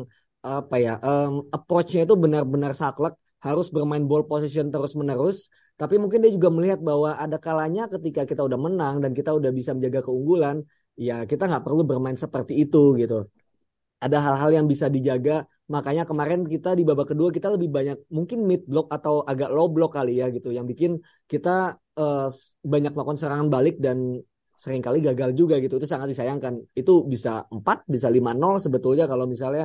apa 0.44 0.76
ya 0.76 1.00
um, 1.00 1.48
approach-nya 1.57 2.04
itu 2.04 2.14
benar-benar 2.20 2.76
saklek 2.76 3.16
harus 3.40 3.72
bermain 3.72 4.04
ball 4.04 4.28
position 4.28 4.68
terus 4.68 4.92
menerus 4.92 5.48
tapi 5.74 5.98
mungkin 5.98 6.22
dia 6.22 6.30
juga 6.30 6.52
melihat 6.54 6.78
bahwa 6.78 7.18
ada 7.18 7.35
kalanya 7.40 7.90
ketika 7.90 8.22
kita 8.28 8.46
udah 8.46 8.61
menang 8.61 9.02
dan 9.02 9.11
kita 9.11 9.35
udah 9.35 9.50
bisa 9.50 9.74
menjaga 9.74 10.07
keunggulan 10.07 10.62
ya 10.94 11.26
kita 11.26 11.50
nggak 11.50 11.64
perlu 11.66 11.83
bermain 11.83 12.14
seperti 12.14 12.62
itu 12.62 12.94
gitu. 13.00 13.26
Ada 13.98 14.20
hal-hal 14.20 14.50
yang 14.62 14.66
bisa 14.68 14.87
dijaga 14.92 15.48
makanya 15.64 16.04
kemarin 16.04 16.44
kita 16.44 16.76
di 16.76 16.85
babak 16.85 17.16
kedua 17.16 17.33
kita 17.33 17.48
lebih 17.57 17.72
banyak 17.72 17.96
mungkin 18.12 18.44
mid 18.44 18.68
block 18.68 18.92
atau 18.92 19.24
agak 19.24 19.48
low 19.48 19.66
block 19.72 19.96
kali 19.96 20.20
ya 20.20 20.28
gitu 20.28 20.52
yang 20.52 20.68
bikin 20.68 21.00
kita 21.24 21.80
uh, 21.96 22.28
banyak 22.61 22.92
melakukan 22.92 23.16
serangan 23.16 23.48
balik 23.48 23.80
dan 23.80 24.20
sering 24.64 24.83
kali 24.87 24.98
gagal 25.09 25.31
juga 25.40 25.55
gitu. 25.64 25.74
Itu 25.81 25.88
sangat 25.92 26.09
disayangkan. 26.12 26.55
Itu 26.81 26.92
bisa 27.12 27.31
4, 27.57 27.85
bisa 27.94 28.09
5-0 28.16 28.57
sebetulnya 28.64 29.05
kalau 29.12 29.29
misalnya 29.29 29.64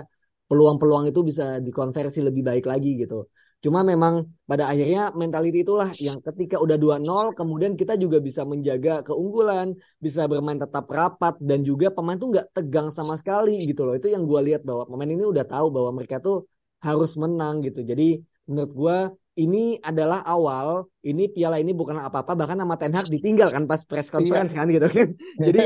peluang-peluang 0.49 1.05
itu 1.11 1.21
bisa 1.29 1.43
dikonversi 1.67 2.19
lebih 2.27 2.43
baik 2.49 2.65
lagi 2.71 2.91
gitu. 3.01 3.31
Cuma 3.59 3.83
memang 3.83 4.23
pada 4.47 4.71
akhirnya 4.71 5.11
mentality 5.11 5.67
itulah 5.67 5.91
yang 5.99 6.23
ketika 6.23 6.55
udah 6.63 6.79
2-0 6.79 7.35
kemudian 7.35 7.75
kita 7.75 7.99
juga 7.99 8.17
bisa 8.23 8.47
menjaga 8.47 9.03
keunggulan, 9.03 9.75
bisa 9.99 10.21
bermain 10.31 10.55
tetap 10.55 10.87
rapat 10.87 11.35
dan 11.43 11.59
juga 11.67 11.91
pemain 11.91 12.15
tuh 12.15 12.31
nggak 12.31 12.47
tegang 12.55 12.87
sama 12.87 13.19
sekali 13.19 13.67
gitu 13.67 13.83
loh. 13.83 13.99
Itu 13.99 14.07
yang 14.15 14.23
gue 14.23 14.39
lihat 14.47 14.63
bahwa 14.63 14.87
pemain 14.87 15.11
ini 15.11 15.23
udah 15.27 15.43
tahu 15.43 15.67
bahwa 15.75 15.91
mereka 15.99 16.23
tuh 16.23 16.47
harus 16.79 17.11
menang 17.19 17.59
gitu. 17.67 17.83
Jadi 17.83 18.23
menurut 18.47 18.71
gue 18.71 18.97
ini 19.39 19.79
adalah 19.79 20.19
awal 20.27 20.91
ini 20.99 21.31
piala 21.31 21.63
ini 21.63 21.71
bukan 21.71 21.95
apa-apa 21.95 22.35
bahkan 22.35 22.59
nama 22.59 22.75
Ten 22.75 22.91
Hag 22.91 23.07
ditinggal 23.07 23.55
kan 23.55 23.63
pas 23.63 23.79
press 23.87 24.11
iya. 24.11 24.13
conference 24.19 24.51
iya. 24.51 24.57
kan 24.59 24.67
gitu 24.67 24.87
kan 24.91 25.07
jadi 25.47 25.61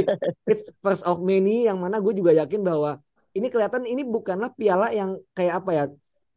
it's 0.45 0.69
first 0.85 1.01
of 1.09 1.17
many 1.25 1.65
yang 1.65 1.81
mana 1.81 1.97
gue 1.97 2.13
juga 2.13 2.29
yakin 2.37 2.61
bahwa 2.61 3.01
ini 3.33 3.49
kelihatan 3.49 3.89
ini 3.89 4.05
bukanlah 4.05 4.53
piala 4.53 4.93
yang 4.93 5.17
kayak 5.33 5.65
apa 5.65 5.71
ya 5.73 5.83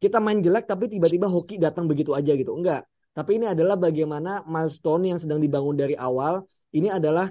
kita 0.01 0.17
main 0.17 0.41
jelek 0.41 0.65
tapi 0.65 0.89
tiba-tiba 0.89 1.29
hoki 1.29 1.61
datang 1.61 1.85
begitu 1.85 2.17
aja 2.17 2.33
gitu 2.33 2.57
enggak 2.57 2.89
tapi 3.13 3.37
ini 3.37 3.45
adalah 3.53 3.77
bagaimana 3.77 4.41
milestone 4.49 5.13
yang 5.13 5.19
sedang 5.21 5.37
dibangun 5.37 5.77
dari 5.77 5.93
awal 5.93 6.41
ini 6.73 6.89
adalah 6.89 7.29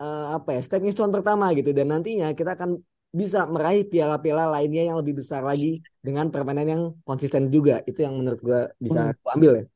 uh, 0.00 0.36
apa 0.36 0.56
ya 0.56 0.60
stepping 0.60 0.92
stone 0.92 1.12
pertama 1.12 1.52
gitu 1.56 1.72
dan 1.72 1.88
nantinya 1.88 2.36
kita 2.36 2.52
akan 2.56 2.80
bisa 3.08 3.48
meraih 3.48 3.88
piala-piala 3.88 4.52
lainnya 4.52 4.92
yang 4.92 4.96
lebih 5.00 5.18
besar 5.18 5.40
lagi 5.40 5.80
dengan 6.04 6.28
permainan 6.28 6.66
yang 6.68 6.82
konsisten 7.08 7.48
juga. 7.48 7.80
Itu 7.88 8.04
yang 8.04 8.20
menurut 8.20 8.40
gue 8.44 8.60
bisa 8.78 9.12
hmm. 9.12 9.34
ambil 9.34 9.52
ya. 9.64 9.66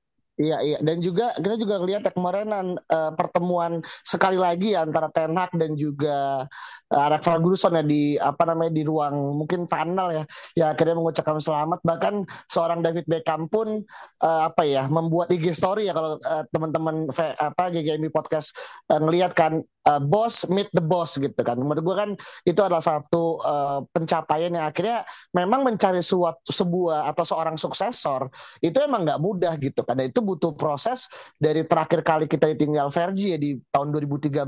Iya 0.42 0.58
iya. 0.64 0.78
Dan 0.80 1.04
juga 1.04 1.36
kita 1.36 1.60
juga 1.60 1.76
lihat 1.84 2.08
ya 2.08 2.12
kemarin 2.12 2.48
uh, 2.88 3.12
pertemuan 3.12 3.84
sekali 4.00 4.40
lagi 4.40 4.72
ya 4.72 4.88
antara 4.88 5.12
Ten 5.12 5.36
Hag 5.36 5.52
dan 5.60 5.76
juga 5.76 6.48
uh, 6.92 7.02
Alex 7.08 7.24
Ferguson 7.24 7.80
ya 7.80 7.84
di 7.84 8.14
apa 8.20 8.44
namanya 8.44 8.72
di 8.76 8.82
ruang 8.84 9.40
mungkin 9.40 9.64
tunnel 9.64 10.12
ya 10.12 10.24
ya 10.54 10.64
akhirnya 10.76 11.00
mengucapkan 11.00 11.40
selamat 11.40 11.80
bahkan 11.82 12.28
seorang 12.52 12.84
David 12.84 13.08
Beckham 13.08 13.48
pun 13.48 13.82
uh, 14.20 14.40
apa 14.46 14.62
ya 14.68 14.86
membuat 14.86 15.32
IG 15.32 15.56
story 15.56 15.88
ya 15.88 15.96
kalau 15.96 16.20
uh, 16.22 16.44
teman-teman 16.52 17.08
apa 17.40 17.72
GGMI 17.72 18.12
podcast 18.12 18.52
uh, 18.92 19.00
ngelihat 19.00 19.32
kan 19.32 19.64
uh, 19.86 20.00
boss 20.02 20.46
meet 20.48 20.70
the 20.74 20.82
boss 20.82 21.18
gitu 21.18 21.36
kan. 21.42 21.58
Menurut 21.58 21.82
gue 21.82 21.96
kan 21.96 22.10
itu 22.46 22.60
adalah 22.62 22.82
satu 22.82 23.42
uh, 23.42 23.80
pencapaian 23.90 24.52
yang 24.54 24.66
akhirnya 24.66 25.02
memang 25.34 25.66
mencari 25.66 26.02
suatu 26.02 26.50
sebuah 26.50 27.10
atau 27.10 27.24
seorang 27.26 27.56
suksesor 27.58 28.30
itu 28.62 28.78
emang 28.82 29.06
nggak 29.06 29.20
mudah 29.22 29.54
gitu. 29.58 29.82
Karena 29.82 30.06
itu 30.06 30.22
butuh 30.22 30.54
proses 30.54 31.10
dari 31.38 31.66
terakhir 31.66 32.06
kali 32.06 32.26
kita 32.30 32.50
ditinggal 32.54 32.90
Vergi 32.92 33.34
ya 33.34 33.38
di 33.38 33.58
tahun 33.74 33.90
2013 33.94 34.42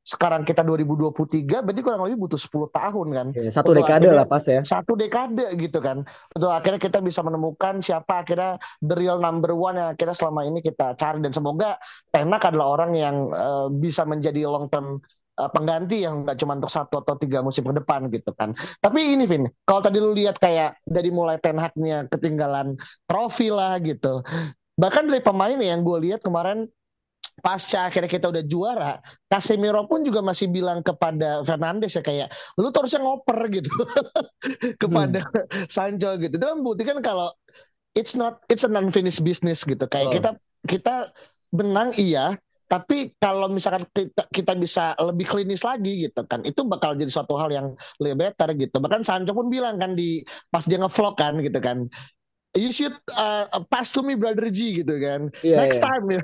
sekarang 0.00 0.48
kita 0.48 0.64
2023 0.64 1.60
berarti 1.60 1.80
kurang 1.84 2.08
lebih 2.08 2.24
butuh 2.24 2.40
10 2.40 2.72
tahun 2.72 3.06
kan. 3.12 3.26
Ya, 3.36 3.52
satu 3.52 3.76
dekade 3.76 4.08
lah 4.08 4.24
pas 4.24 4.40
ya. 4.48 4.64
Satu 4.64 4.96
dekade 4.96 5.44
gitu 5.60 5.78
kan. 5.84 6.08
Untuk 6.32 6.50
akhirnya 6.50 6.80
kita 6.80 7.04
bisa 7.04 7.20
menemukan 7.20 7.84
siapa 7.84 8.24
akhirnya 8.24 8.56
the 8.80 8.96
real 8.96 9.20
number 9.20 9.52
one 9.52 9.76
yang 9.76 9.88
akhirnya 9.92 10.16
selama 10.16 10.48
ini 10.48 10.64
kita 10.64 10.96
cari 10.96 11.20
dan 11.20 11.32
semoga 11.36 11.76
Tenak 12.08 12.42
adalah 12.42 12.80
orang 12.80 12.92
yang 12.96 13.16
uh, 13.30 13.68
bisa 13.68 14.08
menjadi 14.08 14.48
long 14.48 14.72
term 14.72 15.04
uh, 15.36 15.50
pengganti 15.52 16.02
yang 16.02 16.24
nggak 16.24 16.36
cuma 16.40 16.56
untuk 16.56 16.72
satu 16.72 17.04
atau 17.04 17.14
tiga 17.20 17.44
musim 17.44 17.68
ke 17.68 17.74
depan 17.76 18.08
gitu 18.08 18.32
kan. 18.32 18.56
Tapi 18.80 19.14
ini 19.14 19.28
Vin, 19.28 19.46
kalau 19.68 19.84
tadi 19.84 20.00
lu 20.00 20.16
lihat 20.16 20.40
kayak 20.40 20.80
dari 20.88 21.12
mulai 21.12 21.36
Ten 21.38 21.60
Hag-nya 21.60 22.08
ketinggalan 22.08 22.80
trofi 23.04 23.52
lah 23.52 23.76
gitu. 23.84 24.24
Bahkan 24.80 25.12
dari 25.12 25.20
pemain 25.20 25.60
yang 25.60 25.84
gue 25.84 26.08
lihat 26.08 26.24
kemarin 26.24 26.64
pasca 27.40 27.88
akhirnya 27.88 28.10
kita 28.12 28.30
udah 28.30 28.44
juara, 28.46 28.92
Casemiro 29.26 29.84
pun 29.88 30.04
juga 30.04 30.20
masih 30.20 30.48
bilang 30.52 30.84
kepada 30.84 31.42
Fernandes 31.42 31.96
ya 31.96 32.02
kayak 32.04 32.28
lu 32.60 32.68
tuh 32.70 32.84
harusnya 32.84 33.00
ngoper 33.00 33.38
gitu 33.50 33.72
kepada 34.82 35.24
hmm. 35.24 35.66
Sancho 35.72 36.14
gitu. 36.20 36.36
Itu 36.36 36.46
kan 36.46 36.60
bukti 36.60 36.82
kan 36.84 37.00
kalau 37.00 37.32
it's 37.98 38.14
not 38.14 38.44
it's 38.52 38.62
an 38.62 38.76
unfinished 38.76 39.24
business 39.24 39.64
gitu. 39.64 39.82
Kayak 39.88 40.08
oh. 40.08 40.14
kita 40.14 40.30
kita 40.68 40.94
benang 41.50 41.90
iya, 41.98 42.38
tapi 42.70 43.10
kalau 43.18 43.50
misalkan 43.50 43.82
kita, 43.90 44.30
kita 44.30 44.54
bisa 44.54 44.94
lebih 45.02 45.26
klinis 45.26 45.66
lagi 45.66 46.06
gitu 46.06 46.22
kan, 46.30 46.46
itu 46.46 46.62
bakal 46.62 46.94
jadi 46.94 47.10
suatu 47.10 47.34
hal 47.34 47.50
yang 47.50 47.74
lebih 47.98 48.30
better 48.30 48.54
gitu. 48.54 48.78
Bahkan 48.78 49.02
Sancho 49.02 49.34
pun 49.34 49.50
bilang 49.50 49.82
kan 49.82 49.98
di 49.98 50.22
pas 50.54 50.62
dia 50.62 50.78
ngevlog 50.78 51.18
kan 51.18 51.42
gitu 51.42 51.58
kan, 51.58 51.90
you 52.54 52.74
should 52.74 52.94
uh, 53.14 53.46
pass 53.70 53.94
to 53.94 54.02
me 54.02 54.18
brother 54.18 54.50
G 54.50 54.82
gitu 54.82 54.94
kan. 54.98 55.30
Yeah, 55.46 55.62
next 55.62 55.78
yeah. 55.78 55.86
time 55.86 56.04
ya 56.10 56.20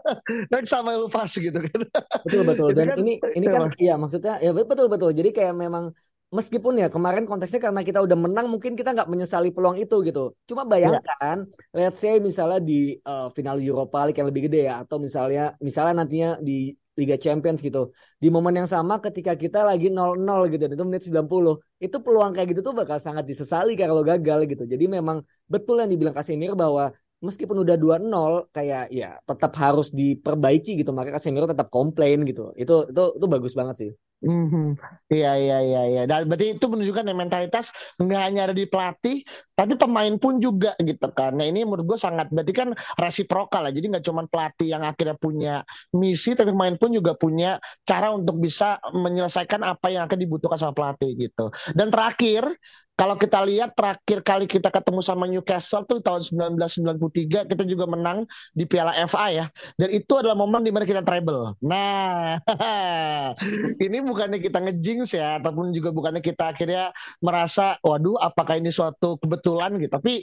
next 0.54 0.70
time 0.70 0.86
lu 0.86 1.10
pass 1.10 1.34
gitu 1.34 1.58
kan. 1.58 1.80
Betul 2.22 2.42
betul. 2.46 2.68
Dan 2.76 2.94
kan, 2.94 2.96
ini 3.02 3.18
ini 3.34 3.46
kan 3.50 3.70
iya. 3.78 3.94
maksudnya 3.98 4.38
ya 4.38 4.54
betul 4.54 4.86
betul. 4.86 5.10
Jadi 5.10 5.34
kayak 5.34 5.54
memang 5.58 5.90
meskipun 6.30 6.78
ya 6.78 6.90
kemarin 6.90 7.26
konteksnya 7.26 7.62
karena 7.62 7.82
kita 7.86 8.02
udah 8.02 8.18
menang 8.18 8.50
mungkin 8.50 8.74
kita 8.74 8.94
nggak 8.94 9.10
menyesali 9.10 9.50
peluang 9.50 9.78
itu 9.78 10.02
gitu. 10.06 10.34
Cuma 10.46 10.62
bayangkan 10.62 11.46
yeah. 11.74 11.90
let's 11.90 11.98
say 11.98 12.22
misalnya 12.22 12.62
di 12.62 12.98
uh, 13.02 13.30
final 13.34 13.58
Europa 13.58 14.06
League 14.06 14.18
yang 14.18 14.30
lebih 14.30 14.46
gede 14.50 14.70
ya 14.70 14.86
atau 14.86 15.02
misalnya 15.02 15.58
misalnya 15.58 16.06
nantinya 16.06 16.30
di 16.38 16.70
Liga 16.94 17.16
Champions 17.18 17.58
gitu. 17.58 17.90
Di 18.22 18.28
momen 18.30 18.54
yang 18.60 18.68
sama 18.70 19.02
ketika 19.02 19.34
kita 19.34 19.66
lagi 19.66 19.90
0-0 19.90 20.46
gitu 20.52 20.62
itu 20.70 20.84
menit 20.86 21.02
90. 21.06 21.58
Itu 21.82 21.96
peluang 22.04 22.30
kayak 22.34 22.54
gitu 22.54 22.60
tuh 22.70 22.74
bakal 22.74 22.98
sangat 23.02 23.24
disesali 23.26 23.74
kalau 23.74 24.02
gagal 24.06 24.46
gitu. 24.50 24.62
Jadi 24.72 24.84
memang 24.86 25.18
betul 25.50 25.82
yang 25.82 25.90
dibilang 25.90 26.14
Casemiro 26.14 26.54
bahwa 26.54 26.94
meskipun 27.24 27.56
udah 27.64 27.76
2-0 27.80 28.46
kayak 28.54 28.92
ya 28.94 29.18
tetap 29.26 29.52
harus 29.58 29.90
diperbaiki 29.90 30.78
gitu. 30.80 30.90
Maka 30.94 31.18
Casemiro 31.18 31.50
tetap 31.50 31.68
komplain 31.68 32.22
gitu. 32.30 32.54
Itu 32.54 32.86
itu 32.90 33.02
itu 33.18 33.26
bagus 33.26 33.52
banget 33.58 33.76
sih. 33.82 33.90
Mm-hmm. 34.22 34.66
Iya 35.12 35.30
iya 35.36 35.56
iya 35.68 35.80
iya. 35.90 36.00
Dan 36.08 36.24
berarti 36.32 36.56
itu 36.56 36.64
menunjukkan 36.64 37.04
ya 37.04 37.12
mentalitas 37.12 37.66
nggak 38.00 38.20
hanya 38.24 38.40
ada 38.48 38.54
di 38.56 38.64
pelatih, 38.64 39.20
tapi 39.52 39.76
pemain 39.76 40.14
pun 40.16 40.40
juga 40.40 40.72
gitu 40.80 41.12
kan. 41.12 41.36
Nah 41.36 41.44
ini 41.44 41.60
menurut 41.68 41.84
gue 41.84 41.98
sangat 42.00 42.32
berarti 42.32 42.52
kan 42.56 42.68
resiprokal 42.96 43.68
lah. 43.68 43.72
Jadi 43.76 43.84
nggak 43.92 44.04
cuma 44.08 44.24
pelatih 44.24 44.72
yang 44.72 44.80
akhirnya 44.80 45.16
punya 45.20 45.60
misi, 45.92 46.32
tapi 46.32 46.56
pemain 46.56 46.72
pun 46.80 46.96
juga 46.96 47.12
punya 47.20 47.60
cara 47.84 48.16
untuk 48.16 48.40
bisa 48.40 48.80
menyelesaikan 48.96 49.60
apa 49.60 49.92
yang 49.92 50.08
akan 50.08 50.16
dibutuhkan 50.16 50.56
sama 50.56 50.72
pelatih 50.72 51.10
gitu. 51.20 51.52
Dan 51.76 51.92
terakhir 51.92 52.48
kalau 52.94 53.18
kita 53.18 53.42
lihat 53.42 53.74
terakhir 53.74 54.22
kali 54.22 54.46
kita 54.46 54.70
ketemu 54.70 55.02
sama 55.02 55.26
Newcastle 55.26 55.82
tuh 55.82 55.98
tahun 55.98 56.22
1993 56.54 57.50
kita 57.50 57.64
juga 57.66 57.90
menang 57.90 58.22
di 58.54 58.70
Piala 58.70 58.94
FA 59.10 59.34
ya. 59.34 59.46
Dan 59.74 59.90
itu 59.90 60.14
adalah 60.14 60.38
momen 60.38 60.62
di 60.62 60.70
mana 60.70 60.86
kita 60.86 61.02
treble. 61.02 61.58
Nah, 61.58 62.38
ini 63.84 63.98
bukannya 63.98 64.38
kita 64.38 64.62
ngejinx 64.62 65.18
ya 65.18 65.42
ataupun 65.42 65.74
juga 65.74 65.90
bukannya 65.90 66.22
kita 66.22 66.54
akhirnya 66.54 66.94
merasa 67.18 67.82
waduh 67.82 68.14
apakah 68.22 68.62
ini 68.62 68.70
suatu 68.70 69.18
kebetulan 69.18 69.74
gitu. 69.82 69.90
Tapi 69.90 70.22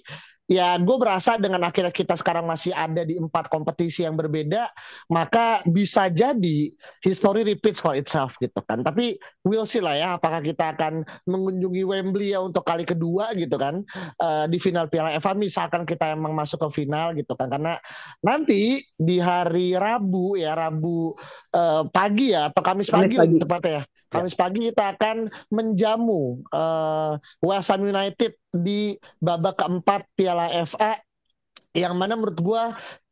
ya 0.51 0.75
gue 0.75 0.97
berasa 0.99 1.39
dengan 1.39 1.63
akhirnya 1.63 1.95
kita 1.95 2.19
sekarang 2.19 2.43
masih 2.43 2.75
ada 2.75 3.07
di 3.07 3.15
empat 3.15 3.47
kompetisi 3.47 4.03
yang 4.03 4.19
berbeda 4.19 4.67
maka 5.07 5.63
bisa 5.63 6.11
jadi 6.11 6.75
history 6.99 7.47
repeats 7.47 7.79
for 7.79 7.95
itself 7.95 8.35
gitu 8.43 8.59
kan 8.67 8.83
tapi 8.83 9.15
we'll 9.47 9.63
see 9.63 9.79
lah 9.79 9.95
ya 9.95 10.07
apakah 10.19 10.43
kita 10.43 10.75
akan 10.75 11.07
mengunjungi 11.23 11.87
Wembley 11.87 12.35
ya 12.35 12.43
untuk 12.43 12.60
kali 12.63 12.87
kedua 12.87 13.33
gitu 13.35 13.57
kan 13.59 13.83
uh, 14.21 14.45
di 14.47 14.57
final 14.57 14.87
Piala 14.87 15.17
FA 15.19 15.35
misalkan 15.35 15.83
kita 15.83 16.13
emang 16.15 16.33
masuk 16.33 16.67
ke 16.67 16.83
final 16.83 17.13
gitu 17.13 17.33
kan 17.35 17.51
karena 17.51 17.77
nanti 18.23 18.81
di 18.95 19.17
hari 19.17 19.75
Rabu 19.75 20.39
ya 20.39 20.55
Rabu 20.55 21.13
uh, 21.53 21.83
pagi 21.91 22.33
ya 22.33 22.49
atau 22.49 22.61
Kamis 22.63 22.89
pagi, 22.89 23.17
pagi. 23.17 23.37
tepatnya 23.41 23.71
ya 23.71 23.83
Kamis 24.11 24.35
pagi 24.35 24.59
kita 24.71 24.95
akan 24.97 25.31
menjamu 25.51 26.43
uh, 26.51 27.15
West 27.43 27.71
Ham 27.71 27.83
United 27.83 28.35
di 28.51 28.95
babak 29.23 29.59
keempat 29.59 30.07
Piala 30.15 30.51
FA 30.67 30.99
yang 31.71 31.95
mana 31.95 32.19
menurut 32.19 32.35
gue 32.35 32.63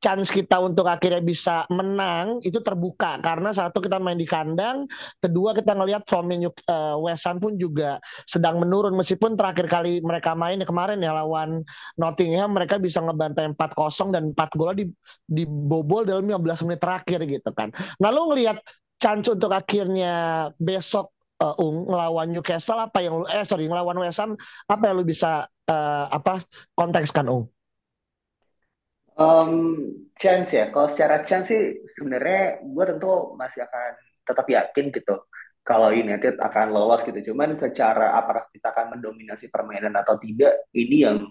chance 0.03 0.27
kita 0.31 0.59
untuk 0.59 0.83
akhirnya 0.87 1.23
bisa 1.23 1.63
menang 1.71 2.43
itu 2.43 2.59
terbuka 2.59 3.19
karena 3.23 3.55
satu 3.55 3.79
kita 3.79 3.99
main 4.03 4.19
di 4.19 4.27
kandang, 4.27 4.83
kedua 5.23 5.55
kita 5.55 5.75
ngelihat 5.75 6.03
formnya 6.07 6.51
uh, 6.67 6.99
West 6.99 7.23
Ham 7.23 7.39
pun 7.39 7.55
juga 7.55 8.03
sedang 8.27 8.59
menurun 8.59 8.95
meskipun 8.99 9.39
terakhir 9.39 9.71
kali 9.71 10.03
mereka 10.03 10.35
main 10.35 10.59
kemarin 10.63 10.99
ya 10.99 11.15
lawan 11.15 11.63
Nottingham 11.95 12.51
mereka 12.51 12.75
bisa 12.75 12.99
ngebantai 12.99 13.47
4-0 13.55 14.11
dan 14.11 14.23
4 14.35 14.59
gol 14.59 14.75
di 14.75 14.85
dibobol 15.27 16.03
dalam 16.03 16.27
15 16.27 16.67
menit 16.67 16.79
terakhir 16.83 17.19
gitu 17.27 17.51
kan. 17.55 17.71
Nah 18.03 18.11
lu 18.11 18.27
ngelihat 18.31 18.59
chance 18.99 19.31
untuk 19.31 19.55
akhirnya 19.55 20.47
besok 20.59 21.15
uh, 21.39 21.55
Ung 21.63 21.87
ngelawan 21.87 22.35
Newcastle 22.35 22.79
apa 22.79 22.99
yang 22.99 23.23
eh 23.31 23.47
sorry 23.47 23.71
ngelawan 23.71 23.95
West 24.03 24.19
Ham 24.19 24.35
apa 24.67 24.83
yang 24.91 24.95
lu 24.99 25.07
bisa 25.07 25.47
uh, 25.47 26.05
apa 26.11 26.43
kontekskan 26.75 27.31
Ung? 27.31 27.47
Um, 29.19 29.51
chance 30.15 30.55
ya, 30.55 30.71
kalau 30.71 30.87
secara 30.87 31.27
chance 31.27 31.51
sih 31.51 31.83
sebenarnya 31.91 32.63
gue 32.63 32.83
tentu 32.87 33.35
masih 33.35 33.67
akan 33.67 33.91
tetap 34.23 34.47
yakin 34.47 34.85
gitu 34.95 35.15
kalau 35.59 35.91
United 35.91 36.39
akan 36.39 36.71
lolos 36.71 37.03
gitu. 37.03 37.35
Cuman 37.35 37.59
secara 37.59 38.15
apakah 38.15 38.47
kita 38.55 38.71
akan 38.71 38.95
mendominasi 38.95 39.51
permainan 39.51 39.91
atau 39.99 40.15
tidak, 40.23 40.71
ini 40.71 41.03
yang 41.03 41.27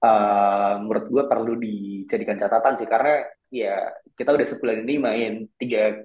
uh, 0.00 0.80
menurut 0.80 1.04
gue 1.12 1.24
perlu 1.28 1.54
dijadikan 1.60 2.40
catatan 2.40 2.80
sih 2.80 2.88
karena 2.88 3.28
ya 3.52 3.92
kita 4.16 4.32
udah 4.32 4.46
sebulan 4.48 4.78
ini 4.88 4.94
main 4.96 5.32
tiga 5.60 6.00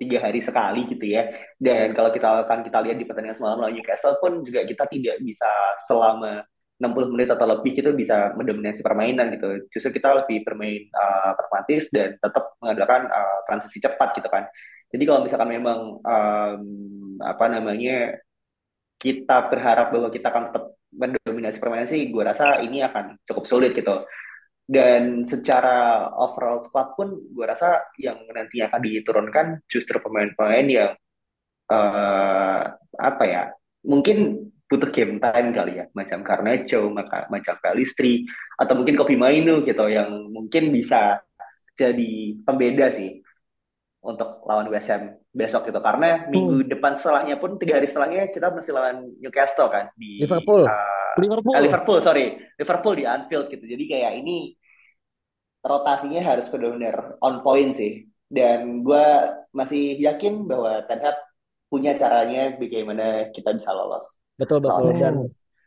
tiga 0.00 0.18
hari 0.24 0.40
sekali 0.40 0.88
gitu 0.88 1.04
ya. 1.04 1.36
Dan 1.60 1.92
kalau 1.92 2.16
kita 2.16 2.48
akan 2.48 2.64
kita 2.64 2.80
lihat 2.80 2.96
di 2.96 3.04
pertandingan 3.04 3.36
semalam 3.36 3.60
lawan 3.60 3.76
Newcastle 3.76 4.16
pun 4.24 4.40
juga 4.40 4.64
kita 4.64 4.88
tidak 4.88 5.20
bisa 5.20 5.52
selama 5.84 6.48
60 6.76 7.12
menit 7.16 7.28
atau 7.32 7.46
lebih 7.48 7.72
itu 7.72 7.90
bisa 7.96 8.36
mendominasi 8.36 8.84
permainan 8.84 9.32
gitu. 9.32 9.64
Justru 9.72 9.96
kita 9.96 10.24
lebih 10.24 10.44
bermain 10.44 10.88
uh, 10.92 11.32
pragmatis 11.36 11.88
dan 11.88 12.20
tetap 12.20 12.56
mengadakan 12.60 13.08
uh, 13.08 13.38
transisi 13.48 13.80
cepat 13.80 14.12
gitu 14.20 14.28
kan. 14.28 14.44
Jadi 14.92 15.02
kalau 15.08 15.20
misalkan 15.24 15.50
memang 15.50 15.78
um, 16.04 16.62
apa 17.24 17.44
namanya 17.48 18.20
kita 19.00 19.48
berharap 19.52 19.92
bahwa 19.92 20.08
kita 20.12 20.28
akan 20.28 20.44
tetap 20.52 20.64
mendominasi 20.92 21.58
permainan 21.60 21.88
sih, 21.88 22.08
gue 22.08 22.22
rasa 22.24 22.60
ini 22.64 22.80
akan 22.84 23.20
cukup 23.28 23.44
sulit 23.48 23.72
gitu 23.76 24.04
dan 24.66 25.22
secara 25.30 26.10
overall 26.18 26.66
squad 26.66 26.98
pun 26.98 27.08
gue 27.14 27.46
rasa 27.46 27.86
yang 28.02 28.18
nantinya 28.26 28.66
akan 28.66 28.82
diturunkan 28.82 29.46
justru 29.70 30.02
pemain-pemain 30.02 30.66
yang 30.66 30.92
uh, 31.70 32.62
apa 32.98 33.24
ya 33.24 33.42
mungkin 33.86 34.50
butuh 34.66 34.90
game 34.90 35.22
time 35.22 35.48
kali 35.54 35.72
ya 35.78 35.84
macam 35.94 36.26
Carnejo 36.26 36.90
maka 36.90 37.30
macam 37.30 37.54
Kalistri 37.62 38.26
atau 38.58 38.74
mungkin 38.74 38.98
Kopi 38.98 39.14
Mainu 39.14 39.62
gitu 39.62 39.86
yang 39.86 40.30
mungkin 40.30 40.74
bisa 40.74 41.22
jadi 41.78 42.34
pembeda 42.42 42.90
sih 42.90 43.22
untuk 44.02 44.42
lawan 44.46 44.70
West 44.70 44.90
Ham 44.90 45.18
besok 45.30 45.70
gitu 45.70 45.78
karena 45.78 46.26
minggu 46.30 46.66
hmm. 46.66 46.70
depan 46.70 46.98
setelahnya 46.98 47.38
pun 47.38 47.58
tiga 47.58 47.78
hari 47.78 47.86
setelahnya 47.86 48.30
kita 48.34 48.50
masih 48.50 48.72
lawan 48.74 49.06
Newcastle 49.22 49.70
kan 49.70 49.90
di 49.94 50.22
Liverpool 50.22 50.66
uh, 50.66 50.96
Liverpool. 51.16 51.54
Eh, 51.56 51.62
Liverpool, 51.64 51.98
sorry. 52.04 52.26
Liverpool 52.60 52.94
di 52.94 53.04
Anfield 53.08 53.48
gitu. 53.48 53.64
Jadi 53.64 53.84
kayak 53.88 54.12
ini 54.20 54.52
rotasinya 55.64 56.22
harus 56.22 56.46
benar-benar 56.52 57.18
on 57.24 57.40
point 57.40 57.72
sih. 57.76 58.04
Dan 58.28 58.84
gue 58.84 59.06
masih 59.54 59.96
yakin 60.02 60.44
bahwa 60.44 60.84
Ten 60.86 61.00
Hag 61.02 61.18
punya 61.70 61.96
caranya 61.98 62.54
bagaimana 62.58 63.32
kita 63.32 63.54
bisa 63.56 63.70
lolos. 63.72 64.06
Betul 64.36 64.58
betul. 64.64 64.92
Dan 64.96 65.16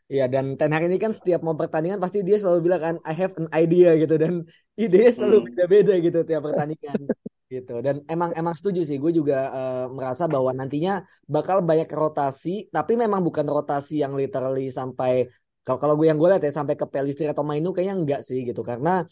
Iya 0.09 0.25
dan 0.25 0.57
Ten 0.57 0.73
Hag 0.73 0.89
ini 0.89 0.97
kan 0.97 1.13
setiap 1.13 1.45
mau 1.45 1.53
pertandingan 1.53 2.01
pasti 2.01 2.25
dia 2.25 2.41
selalu 2.41 2.65
bilang 2.65 2.81
kan 2.81 2.95
I 3.05 3.13
have 3.13 3.37
an 3.37 3.45
idea 3.53 3.93
gitu. 3.93 4.17
Dan 4.17 4.41
ide 4.83 5.05
selalu 5.13 5.37
hmm. 5.37 5.45
beda-beda 5.53 5.93
gitu 6.01 6.19
tiap 6.25 6.41
pertandingan 6.49 6.99
gitu. 7.45 7.75
Dan 7.85 8.01
emang 8.09 8.33
emang 8.33 8.57
setuju 8.57 8.89
sih. 8.89 8.97
Gue 8.97 9.13
juga 9.13 9.53
uh, 9.53 9.85
merasa 9.93 10.25
bahwa 10.25 10.49
nantinya 10.49 11.05
bakal 11.29 11.61
banyak 11.61 11.85
rotasi 11.93 12.73
tapi 12.73 12.97
memang 12.97 13.21
bukan 13.21 13.45
rotasi 13.45 14.01
yang 14.01 14.17
literally 14.17 14.73
sampai 14.73 15.29
kalau 15.61 15.77
kalau 15.77 15.93
gue 15.93 16.09
yang 16.09 16.17
gue 16.17 16.25
lihat 16.25 16.41
ya 16.41 16.53
sampai 16.57 16.73
ke 16.73 16.89
Pelistri 16.89 17.29
atau 17.29 17.45
Mainu 17.45 17.69
kayaknya 17.69 17.95
enggak 18.01 18.21
sih 18.25 18.41
gitu. 18.49 18.65
Karena 18.65 19.05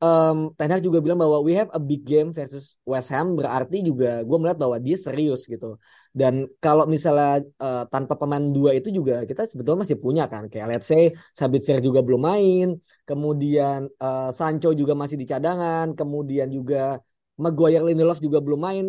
um, 0.00 0.50
Ten 0.56 0.72
juga 0.80 0.98
bilang 1.04 1.20
bahwa 1.20 1.38
we 1.44 1.52
have 1.54 1.70
a 1.76 1.80
big 1.80 2.02
game 2.02 2.32
versus 2.32 2.74
West 2.88 3.12
Ham 3.12 3.36
berarti 3.38 3.84
juga 3.84 4.24
gue 4.24 4.36
melihat 4.40 4.58
bahwa 4.58 4.76
dia 4.80 4.96
serius 4.96 5.46
gitu. 5.46 5.76
Dan 6.10 6.50
kalau 6.58 6.90
misalnya 6.90 7.44
uh, 7.62 7.86
tanpa 7.86 8.18
pemain 8.18 8.42
dua 8.42 8.74
itu 8.74 8.90
juga 8.90 9.22
kita 9.22 9.46
sebetulnya 9.46 9.86
masih 9.86 9.98
punya 10.00 10.26
kan 10.26 10.50
kayak 10.50 10.66
let's 10.66 10.88
say 10.90 11.14
Sabitzer 11.36 11.78
juga 11.78 12.02
belum 12.02 12.22
main, 12.26 12.66
kemudian 13.06 13.86
uh, 14.02 14.34
Sancho 14.34 14.74
juga 14.74 14.98
masih 14.98 15.16
di 15.20 15.26
cadangan, 15.28 15.94
kemudian 15.94 16.50
juga 16.50 16.98
Maguire 17.38 17.84
Lindelof 17.86 18.18
juga 18.18 18.42
belum 18.42 18.60
main. 18.60 18.86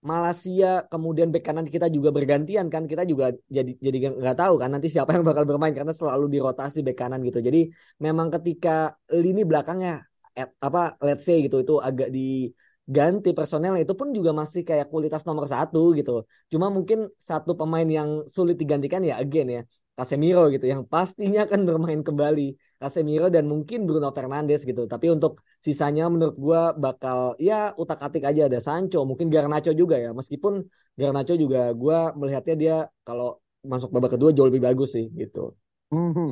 Malaysia 0.00 0.88
kemudian 0.88 1.28
bek 1.28 1.44
kanan 1.44 1.68
kita 1.68 1.92
juga 1.92 2.08
bergantian 2.08 2.72
kan 2.72 2.88
kita 2.88 3.04
juga 3.04 3.36
jadi 3.52 3.76
jadi 3.76 4.16
nggak 4.16 4.32
tahu 4.40 4.56
kan 4.56 4.72
nanti 4.72 4.88
siapa 4.88 5.12
yang 5.12 5.28
bakal 5.28 5.44
bermain 5.44 5.76
karena 5.76 5.92
selalu 5.92 6.24
dirotasi 6.32 6.80
bek 6.80 6.96
kanan 6.96 7.20
gitu 7.20 7.44
jadi 7.44 7.68
memang 8.00 8.32
ketika 8.32 8.96
lini 9.12 9.44
belakangnya 9.44 10.08
at, 10.36 10.50
apa 10.60 10.98
let's 11.04 11.24
say 11.26 11.40
gitu 11.44 11.62
itu 11.64 11.74
agak 11.78 12.08
diganti 12.14 13.30
personelnya 13.34 13.82
itu 13.86 13.94
pun 13.96 14.12
juga 14.12 14.30
masih 14.30 14.62
kayak 14.68 14.86
kualitas 14.92 15.22
nomor 15.28 15.46
satu 15.46 15.92
gitu. 15.98 16.24
Cuma 16.52 16.66
mungkin 16.68 17.08
satu 17.16 17.52
pemain 17.56 17.86
yang 17.86 18.24
sulit 18.28 18.56
digantikan 18.58 19.00
ya 19.04 19.18
again 19.22 19.48
ya 19.48 19.62
Casemiro 20.00 20.48
gitu 20.48 20.64
yang 20.64 20.82
pastinya 20.88 21.44
akan 21.46 21.60
bermain 21.68 22.00
kembali. 22.00 22.56
Casemiro 22.80 23.28
dan 23.28 23.44
mungkin 23.44 23.84
Bruno 23.84 24.08
Fernandes 24.16 24.64
gitu. 24.64 24.88
Tapi 24.88 25.12
untuk 25.12 25.44
sisanya 25.60 26.08
menurut 26.08 26.36
gue 26.40 26.60
bakal 26.80 27.36
ya 27.36 27.76
utak-atik 27.76 28.24
aja. 28.24 28.48
Ada 28.48 28.64
Sancho 28.64 29.04
mungkin 29.04 29.28
Garnacho 29.28 29.76
juga 29.76 30.00
ya. 30.00 30.16
Meskipun 30.16 30.64
Garnacho 30.96 31.36
juga 31.36 31.76
gue 31.76 31.98
melihatnya 32.16 32.56
dia 32.56 32.76
kalau 33.04 33.36
masuk 33.60 33.92
babak 33.92 34.16
kedua 34.16 34.32
jauh 34.32 34.48
lebih 34.48 34.64
bagus 34.64 34.96
sih 34.96 35.12
gitu. 35.12 35.52
Mm 35.92 36.10
-hmm. 36.16 36.30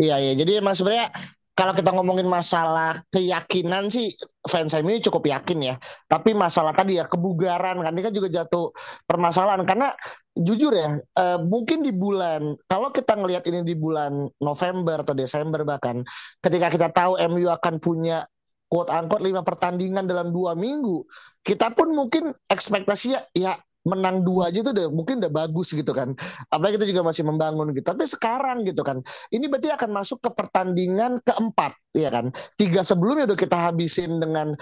Iya 0.00 0.16
iya. 0.24 0.32
Jadi 0.40 0.64
mas 0.64 0.80
sebenarnya 0.80 1.12
kalau 1.60 1.76
kita 1.76 1.92
ngomongin 1.92 2.24
masalah 2.24 3.04
keyakinan 3.12 3.92
sih 3.92 4.16
fans 4.48 4.72
MU 4.80 4.96
cukup 5.04 5.28
yakin 5.28 5.60
ya. 5.60 5.74
Tapi 6.08 6.32
masalah 6.32 6.72
tadi 6.72 6.96
ya 6.96 7.04
kebugaran 7.04 7.84
kan 7.84 7.92
ini 7.92 8.00
kan 8.00 8.16
juga 8.16 8.32
jatuh 8.32 8.72
permasalahan 9.04 9.68
karena 9.68 9.92
jujur 10.32 10.72
ya 10.72 10.96
uh, 10.96 11.36
mungkin 11.44 11.84
di 11.84 11.92
bulan 11.92 12.56
kalau 12.64 12.88
kita 12.88 13.12
ngelihat 13.12 13.44
ini 13.52 13.60
di 13.60 13.76
bulan 13.76 14.32
November 14.40 15.04
atau 15.04 15.12
Desember 15.12 15.60
bahkan 15.68 16.00
ketika 16.40 16.72
kita 16.72 16.88
tahu 16.96 17.20
MU 17.28 17.52
akan 17.52 17.76
punya 17.76 18.24
quote 18.72 18.88
unquote 18.88 19.20
lima 19.20 19.44
pertandingan 19.44 20.08
dalam 20.08 20.32
dua 20.32 20.56
minggu 20.56 21.04
kita 21.44 21.76
pun 21.76 21.92
mungkin 21.92 22.32
ekspektasinya 22.48 23.20
ya 23.36 23.60
menang 23.88 24.20
dua 24.26 24.52
aja 24.52 24.60
itu 24.60 24.70
udah 24.70 24.88
mungkin 24.92 25.24
udah 25.24 25.32
bagus 25.32 25.72
gitu 25.72 25.92
kan. 25.96 26.12
Apalagi 26.52 26.76
kita 26.76 26.86
juga 26.92 27.02
masih 27.08 27.24
membangun 27.24 27.72
gitu. 27.72 27.86
Tapi 27.86 28.04
sekarang 28.04 28.64
gitu 28.68 28.84
kan, 28.84 29.00
ini 29.32 29.48
berarti 29.48 29.72
akan 29.72 29.90
masuk 29.94 30.18
ke 30.20 30.30
pertandingan 30.36 31.20
keempat, 31.24 31.72
ya 31.96 32.12
kan. 32.12 32.28
Tiga 32.60 32.84
sebelumnya 32.84 33.24
udah 33.24 33.38
kita 33.38 33.56
habisin 33.56 34.20
dengan 34.20 34.52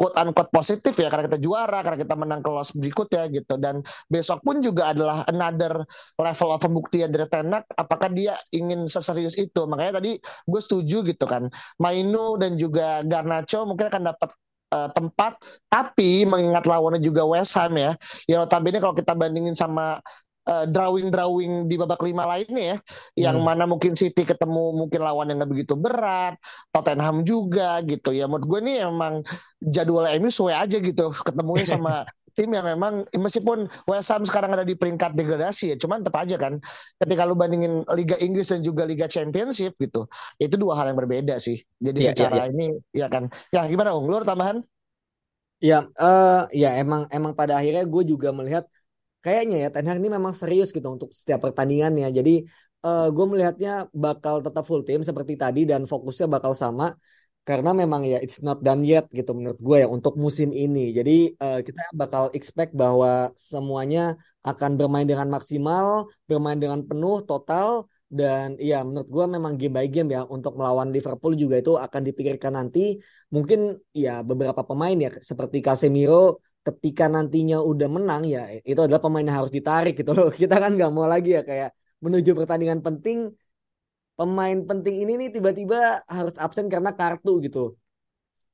quote 0.00 0.16
unquote 0.16 0.48
positif 0.48 0.96
ya 0.96 1.12
karena 1.12 1.28
kita 1.28 1.38
juara 1.44 1.84
karena 1.84 2.00
kita 2.00 2.16
menang 2.16 2.40
ke 2.40 2.48
los 2.48 2.72
berikutnya 2.72 3.28
gitu 3.36 3.60
dan 3.60 3.84
besok 4.08 4.40
pun 4.40 4.64
juga 4.64 4.96
adalah 4.96 5.28
another 5.28 5.84
level 6.16 6.48
of 6.56 6.60
pembuktian 6.64 7.12
dari 7.12 7.28
Tenak 7.28 7.68
apakah 7.76 8.08
dia 8.08 8.32
ingin 8.56 8.88
seserius 8.88 9.36
itu 9.36 9.68
makanya 9.68 10.00
tadi 10.00 10.16
gue 10.48 10.60
setuju 10.64 11.04
gitu 11.04 11.28
kan 11.28 11.52
Mainu 11.76 12.40
dan 12.40 12.56
juga 12.56 13.04
Garnacho 13.04 13.68
mungkin 13.68 13.92
akan 13.92 14.08
dapat 14.16 14.32
uh, 14.70 14.88
tempat 14.94 15.36
tapi 15.68 16.24
mengingat 16.26 16.64
lawannya 16.66 17.02
juga 17.02 17.26
West 17.26 17.54
Ham 17.58 17.76
ya 17.76 17.92
ya 18.26 18.42
notabene 18.42 18.78
kalau 18.78 18.94
kita 18.96 19.12
bandingin 19.14 19.54
sama 19.54 19.98
uh, 20.50 20.66
drawing-drawing 20.66 21.70
di 21.70 21.74
babak 21.78 22.00
lima 22.02 22.24
lainnya 22.26 22.74
ya, 22.74 22.76
hmm. 22.76 23.18
yang 23.18 23.36
mana 23.42 23.64
mungkin 23.68 23.94
City 23.94 24.26
ketemu 24.26 24.74
mungkin 24.74 25.00
lawan 25.02 25.28
yang 25.30 25.42
nggak 25.42 25.52
begitu 25.52 25.74
berat, 25.78 26.38
Tottenham 26.74 27.26
juga 27.26 27.82
gitu 27.86 28.14
ya. 28.14 28.26
Menurut 28.26 28.46
gue 28.46 28.58
ini 28.66 28.74
emang 28.82 29.22
jadwal 29.60 30.10
MU 30.18 30.28
sesuai 30.28 30.54
aja 30.56 30.76
gitu, 30.80 31.12
ketemunya 31.12 31.66
sama 31.68 32.02
tim 32.40 32.48
yang 32.56 32.64
memang 32.64 33.04
meskipun 33.12 33.68
West 33.84 34.08
Ham 34.08 34.24
sekarang 34.24 34.56
ada 34.56 34.64
di 34.64 34.72
peringkat 34.72 35.12
degradasi 35.12 35.64
ya, 35.72 35.76
cuman 35.76 36.00
tetap 36.00 36.16
aja 36.24 36.40
kan 36.40 36.56
ketika 36.96 37.28
lu 37.28 37.36
bandingin 37.36 37.84
Liga 37.92 38.16
Inggris 38.16 38.48
dan 38.48 38.64
juga 38.64 38.88
Liga 38.88 39.04
Championship 39.04 39.76
gitu, 39.76 40.08
itu 40.40 40.56
dua 40.56 40.80
hal 40.80 40.96
yang 40.96 40.96
berbeda 40.96 41.36
sih. 41.36 41.60
Jadi 41.76 42.08
ya, 42.08 42.16
secara 42.16 42.40
ya, 42.40 42.44
ya. 42.48 42.52
ini 42.56 42.66
ya 42.96 43.06
kan, 43.12 43.28
ya 43.52 43.68
gimana 43.68 43.92
Ung, 43.92 44.08
lu 44.08 44.24
tambahan? 44.24 44.64
Ya, 45.60 45.84
uh, 46.00 46.48
ya 46.56 46.80
emang 46.80 47.04
emang 47.12 47.36
pada 47.36 47.60
akhirnya 47.60 47.84
gue 47.84 48.02
juga 48.08 48.32
melihat 48.32 48.64
kayaknya 49.20 49.56
ya 49.60 49.68
Ten 49.68 49.84
Hag 49.84 50.00
ini 50.00 50.08
memang 50.08 50.32
serius 50.32 50.72
gitu 50.72 50.88
untuk 50.88 51.12
setiap 51.12 51.44
pertandingannya. 51.44 52.08
Jadi 52.08 52.48
uh, 52.80 53.12
gue 53.12 53.26
melihatnya 53.28 53.92
bakal 53.92 54.40
tetap 54.40 54.64
full 54.64 54.80
tim 54.88 55.04
seperti 55.04 55.36
tadi 55.36 55.68
dan 55.68 55.84
fokusnya 55.84 56.26
bakal 56.32 56.56
sama 56.56 56.96
karena 57.48 57.70
memang 57.72 58.02
ya 58.04 58.16
it's 58.24 58.38
not 58.46 58.58
done 58.66 58.82
yet 58.84 59.08
gitu 59.18 59.30
menurut 59.38 59.58
gue 59.66 59.76
ya 59.82 59.88
untuk 59.96 60.14
musim 60.24 60.48
ini. 60.52 60.92
Jadi 60.98 61.12
uh, 61.40 61.58
kita 61.66 61.80
bakal 61.96 62.22
expect 62.36 62.70
bahwa 62.76 63.32
semuanya 63.50 64.00
akan 64.44 64.70
bermain 64.78 65.08
dengan 65.08 65.28
maksimal, 65.32 65.86
bermain 66.28 66.60
dengan 66.60 66.80
penuh 66.88 67.24
total 67.24 67.88
dan 68.10 68.58
iya 68.58 68.82
menurut 68.86 69.08
gue 69.14 69.24
memang 69.34 69.52
game 69.54 69.74
by 69.76 69.86
game 69.86 70.10
ya 70.16 70.26
untuk 70.26 70.52
melawan 70.58 70.90
Liverpool 70.94 71.32
juga 71.42 71.56
itu 71.62 71.72
akan 71.86 72.02
dipikirkan 72.08 72.52
nanti. 72.58 73.00
Mungkin 73.34 73.58
ya 73.96 74.20
beberapa 74.20 74.62
pemain 74.66 74.96
ya 75.04 75.10
seperti 75.30 75.58
Casemiro 75.64 76.44
ketika 76.60 77.08
nantinya 77.08 77.56
udah 77.64 77.88
menang 77.88 78.22
ya 78.28 78.52
itu 78.60 78.80
adalah 78.84 79.00
pemain 79.00 79.24
yang 79.24 79.36
harus 79.40 79.52
ditarik 79.58 79.96
gitu 79.96 80.12
loh. 80.12 80.28
Kita 80.42 80.54
kan 80.62 80.76
nggak 80.76 80.90
mau 80.92 81.08
lagi 81.08 81.34
ya 81.36 81.42
kayak 81.42 81.70
menuju 82.04 82.30
pertandingan 82.38 82.80
penting 82.86 83.32
pemain 84.20 84.58
penting 84.68 84.94
ini 85.02 85.12
nih 85.20 85.28
tiba-tiba 85.36 86.04
harus 86.16 86.34
absen 86.44 86.66
karena 86.68 86.90
kartu 87.00 87.40
gitu. 87.46 87.80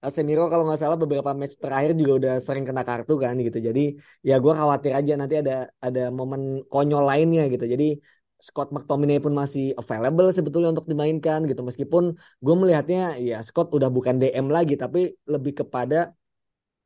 Casemiro 0.03 0.47
kalau 0.53 0.63
nggak 0.71 0.81
salah 0.83 0.99
beberapa 1.03 1.31
match 1.41 1.59
terakhir 1.59 1.91
juga 2.01 2.13
udah 2.21 2.35
sering 2.47 2.63
kena 2.69 2.83
kartu 2.87 3.19
kan 3.25 3.35
gitu. 3.47 3.59
Jadi 3.69 3.81
ya 4.29 4.35
gue 4.45 4.53
khawatir 4.55 4.93
aja 4.99 5.13
nanti 5.21 5.35
ada 5.43 5.67
ada 5.87 6.03
momen 6.19 6.63
konyol 6.71 7.03
lainnya 7.11 7.43
gitu. 7.51 7.67
Jadi 7.75 7.99
Scott 8.47 8.69
McTominay 8.71 9.19
pun 9.25 9.35
masih 9.35 9.75
available 9.81 10.29
sebetulnya 10.31 10.71
untuk 10.75 10.87
dimainkan 10.93 11.41
gitu. 11.51 11.61
Meskipun 11.69 12.15
gue 12.45 12.55
melihatnya 12.61 13.19
ya 13.19 13.43
Scott 13.43 13.75
udah 13.75 13.91
bukan 13.91 14.15
DM 14.23 14.47
lagi 14.57 14.79
tapi 14.79 15.19
lebih 15.27 15.67
kepada 15.67 16.15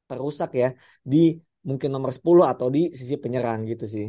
perusak 0.08 0.50
ya 0.56 0.68
di 1.12 1.36
mungkin 1.68 1.92
nomor 1.92 2.10
10 2.16 2.48
atau 2.48 2.72
di 2.72 2.88
sisi 2.96 3.20
penyerang 3.20 3.68
gitu 3.68 3.84
sih. 3.84 4.06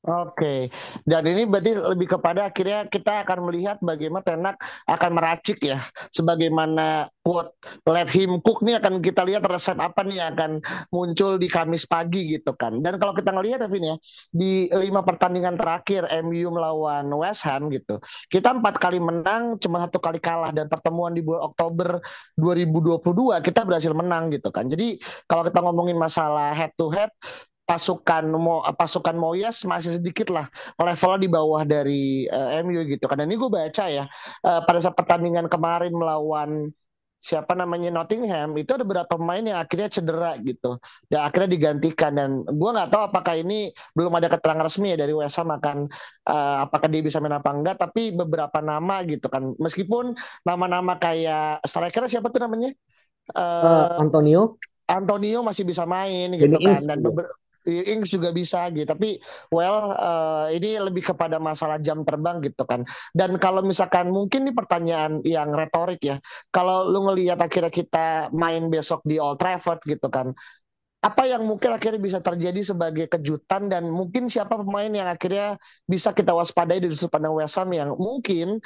Oke, 0.00 0.72
dan 1.04 1.28
ini 1.28 1.44
berarti 1.44 1.76
lebih 1.76 2.16
kepada 2.16 2.48
akhirnya 2.48 2.88
kita 2.88 3.20
akan 3.20 3.52
melihat 3.52 3.76
bagaimana 3.84 4.24
Tenak 4.24 4.56
akan 4.88 5.10
meracik 5.12 5.60
ya, 5.60 5.84
sebagaimana 6.08 7.12
quote 7.20 7.52
let 7.84 8.08
him 8.08 8.40
cook 8.40 8.64
nih 8.64 8.80
akan 8.80 9.04
kita 9.04 9.28
lihat 9.28 9.44
resep 9.44 9.76
apa 9.76 10.00
nih 10.00 10.24
akan 10.32 10.64
muncul 10.88 11.36
di 11.36 11.52
Kamis 11.52 11.84
pagi 11.84 12.32
gitu 12.32 12.56
kan. 12.56 12.80
Dan 12.80 12.96
kalau 12.96 13.12
kita 13.12 13.28
ngelihat 13.28 13.60
Evin 13.60 13.92
ya, 13.92 13.96
di 14.32 14.72
lima 14.72 15.04
pertandingan 15.04 15.60
terakhir 15.60 16.08
MU 16.24 16.48
melawan 16.48 17.04
West 17.20 17.44
Ham 17.44 17.68
gitu, 17.68 18.00
kita 18.32 18.56
empat 18.56 18.80
kali 18.80 18.96
menang, 19.04 19.60
cuma 19.60 19.84
satu 19.84 20.00
kali 20.00 20.16
kalah 20.16 20.48
dan 20.48 20.64
pertemuan 20.72 21.12
di 21.12 21.20
bulan 21.20 21.52
Oktober 21.52 22.00
2022 22.40 23.04
kita 23.44 23.68
berhasil 23.68 23.92
menang 23.92 24.32
gitu 24.32 24.48
kan. 24.48 24.64
Jadi 24.64 24.96
kalau 25.28 25.44
kita 25.44 25.60
ngomongin 25.60 26.00
masalah 26.00 26.56
head 26.56 26.72
to 26.80 26.88
head, 26.88 27.12
pasukan 27.70 28.26
Mo, 28.34 28.66
pasukan 28.74 29.14
Moyes 29.14 29.62
masih 29.62 30.02
sedikit 30.02 30.26
lah 30.34 30.50
levelnya 30.74 31.22
di 31.22 31.30
bawah 31.30 31.62
dari 31.62 32.26
uh, 32.26 32.58
eh, 32.58 32.66
MU 32.66 32.82
gitu. 32.82 33.06
Karena 33.06 33.22
ini 33.30 33.38
gue 33.38 33.46
baca 33.46 33.84
ya 33.86 34.10
uh, 34.42 34.60
pada 34.66 34.78
saat 34.82 34.98
pertandingan 34.98 35.46
kemarin 35.46 35.94
melawan 35.94 36.74
siapa 37.20 37.52
namanya 37.52 37.92
Nottingham 37.92 38.56
itu 38.56 38.72
ada 38.72 38.80
beberapa 38.80 39.12
pemain 39.12 39.44
yang 39.44 39.60
akhirnya 39.60 39.92
cedera 39.92 40.40
gitu 40.40 40.82
dan 41.06 41.30
akhirnya 41.30 41.54
digantikan. 41.54 42.12
Dan 42.18 42.42
gue 42.42 42.70
nggak 42.74 42.90
tahu 42.90 43.02
apakah 43.06 43.38
ini 43.38 43.70
belum 43.94 44.18
ada 44.18 44.26
keterangan 44.34 44.66
resmi 44.66 44.90
ya 44.90 44.98
dari 44.98 45.14
West 45.14 45.38
Ham 45.38 45.54
akan 45.54 45.86
uh, 46.26 46.66
apakah 46.66 46.90
dia 46.90 47.06
bisa 47.06 47.22
main 47.22 47.38
apa 47.38 47.54
enggak 47.54 47.78
tapi 47.78 48.10
beberapa 48.10 48.58
nama 48.58 49.06
gitu 49.06 49.30
kan. 49.30 49.54
Meskipun 49.62 50.18
nama-nama 50.42 50.98
kayak 50.98 51.62
striker 51.62 52.10
siapa 52.10 52.34
tuh 52.34 52.42
namanya? 52.42 52.74
Uh, 53.30 53.94
uh, 53.94 54.02
Antonio. 54.02 54.58
Antonio 54.90 55.46
masih 55.46 55.62
bisa 55.62 55.86
main 55.86 56.34
gitu 56.34 56.58
kan. 56.58 56.82
Dan 56.82 56.98
beberapa 56.98 57.38
Ings 57.70 58.10
juga 58.10 58.34
bisa 58.34 58.66
gitu. 58.74 58.86
Tapi 58.88 59.22
well 59.54 59.94
uh, 59.94 60.46
ini 60.50 60.82
lebih 60.82 61.14
kepada 61.14 61.38
masalah 61.38 61.78
jam 61.78 62.02
terbang 62.02 62.42
gitu 62.42 62.66
kan. 62.66 62.82
Dan 63.14 63.38
kalau 63.38 63.62
misalkan 63.62 64.10
mungkin 64.10 64.50
ini 64.50 64.52
pertanyaan 64.56 65.22
yang 65.22 65.54
retorik 65.54 66.02
ya. 66.02 66.16
Kalau 66.50 66.90
lu 66.90 67.06
ngelihat 67.06 67.38
akhirnya 67.38 67.70
kita 67.70 68.34
main 68.34 68.66
besok 68.66 69.04
di 69.06 69.22
Old 69.22 69.38
Trafford 69.38 69.80
gitu 69.86 70.10
kan 70.10 70.34
apa 71.00 71.24
yang 71.24 71.48
mungkin 71.48 71.72
akhirnya 71.72 71.96
bisa 71.96 72.20
terjadi 72.20 72.60
sebagai 72.60 73.08
kejutan 73.08 73.72
dan 73.72 73.88
mungkin 73.88 74.28
siapa 74.28 74.60
pemain 74.60 74.92
yang 74.92 75.08
akhirnya 75.08 75.56
bisa 75.88 76.12
kita 76.12 76.36
waspadai 76.36 76.76
dari 76.76 76.92
sudut 76.92 77.16
pandang 77.16 77.32
West 77.32 77.56
Ham 77.56 77.72
yang 77.72 77.96
mungkin 77.96 78.60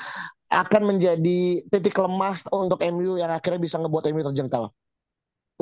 akan 0.50 0.82
menjadi 0.82 1.62
titik 1.70 1.94
lemah 1.94 2.42
untuk 2.50 2.82
MU 2.90 3.22
yang 3.22 3.30
akhirnya 3.30 3.62
bisa 3.62 3.78
ngebuat 3.78 4.10
MU 4.10 4.22
terjengkal. 4.34 4.74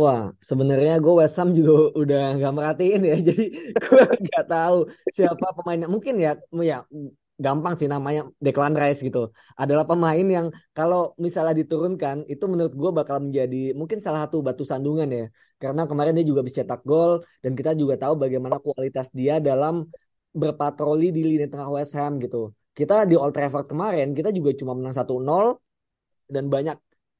Wah, 0.01 0.21
sebenarnya 0.49 0.93
gue 1.05 1.13
West 1.21 1.37
Ham 1.39 1.49
juga 1.59 1.73
udah 2.01 2.19
nggak 2.37 2.53
merhatiin 2.57 3.01
ya, 3.11 3.15
jadi 3.29 3.43
gue 3.85 4.03
nggak 4.25 4.45
tahu 4.51 4.77
siapa 5.17 5.47
pemainnya. 5.57 5.89
Mungkin 5.95 6.15
ya, 6.25 6.31
ya 6.71 6.77
gampang 7.45 7.75
sih 7.81 7.89
namanya 7.95 8.21
Declan 8.45 8.75
Rice 8.81 9.01
gitu. 9.07 9.19
Adalah 9.61 9.85
pemain 9.91 10.27
yang 10.37 10.47
kalau 10.77 11.13
misalnya 11.25 11.55
diturunkan 11.61 12.17
itu 12.33 12.45
menurut 12.53 12.73
gue 12.81 12.91
bakal 12.99 13.17
menjadi 13.27 13.57
mungkin 13.81 13.99
salah 14.05 14.21
satu 14.25 14.37
batu 14.47 14.65
sandungan 14.71 15.09
ya. 15.19 15.23
Karena 15.61 15.81
kemarin 15.91 16.13
dia 16.17 16.25
juga 16.31 16.41
bisa 16.47 16.57
cetak 16.65 16.81
gol 16.89 17.13
dan 17.45 17.53
kita 17.59 17.71
juga 17.81 17.95
tahu 18.03 18.15
bagaimana 18.23 18.57
kualitas 18.65 19.07
dia 19.19 19.35
dalam 19.49 19.75
berpatroli 20.41 21.13
di 21.17 21.21
lini 21.29 21.45
tengah 21.53 21.69
West 21.77 21.93
Ham 21.99 22.13
gitu. 22.25 22.37
Kita 22.79 23.05
di 23.11 23.15
Old 23.21 23.33
Trafford 23.37 23.67
kemarin 23.69 24.17
kita 24.17 24.29
juga 24.33 24.51
cuma 24.61 24.73
menang 24.79 24.95
1-0 24.97 25.61
dan 26.35 26.45
banyak 26.49 26.77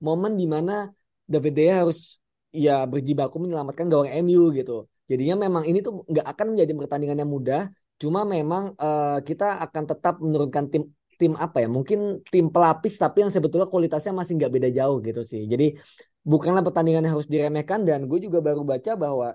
momen 0.07 0.33
di 0.41 0.47
mana 0.49 0.73
David 1.29 1.53
De 1.57 1.63
Gea 1.69 1.75
harus 1.85 2.22
ya 2.53 2.85
berjibaku 2.85 3.37
menyelamatkan 3.43 3.89
gawang 3.89 4.13
MU 4.23 4.53
gitu. 4.53 4.87
Jadinya 5.11 5.49
memang 5.49 5.65
ini 5.67 5.81
tuh 5.81 6.05
nggak 6.07 6.27
akan 6.33 6.47
menjadi 6.55 6.73
pertandingan 6.77 7.19
yang 7.25 7.31
mudah. 7.33 7.63
Cuma 8.01 8.25
memang 8.29 8.77
uh, 8.77 9.19
kita 9.25 9.61
akan 9.65 9.83
tetap 9.91 10.15
menurunkan 10.21 10.65
tim 10.73 10.83
tim 11.17 11.33
apa 11.37 11.65
ya? 11.65 11.69
Mungkin 11.69 12.23
tim 12.29 12.53
pelapis 12.53 12.95
tapi 13.01 13.25
yang 13.25 13.33
sebetulnya 13.33 13.69
kualitasnya 13.69 14.13
masih 14.13 14.39
nggak 14.39 14.53
beda 14.53 14.69
jauh 14.73 15.01
gitu 15.01 15.21
sih. 15.25 15.43
Jadi 15.49 15.77
bukanlah 16.23 16.63
pertandingan 16.63 17.03
yang 17.05 17.15
harus 17.19 17.27
diremehkan 17.27 17.83
dan 17.89 18.07
gue 18.07 18.19
juga 18.23 18.39
baru 18.39 18.63
baca 18.63 18.93
bahwa 18.95 19.35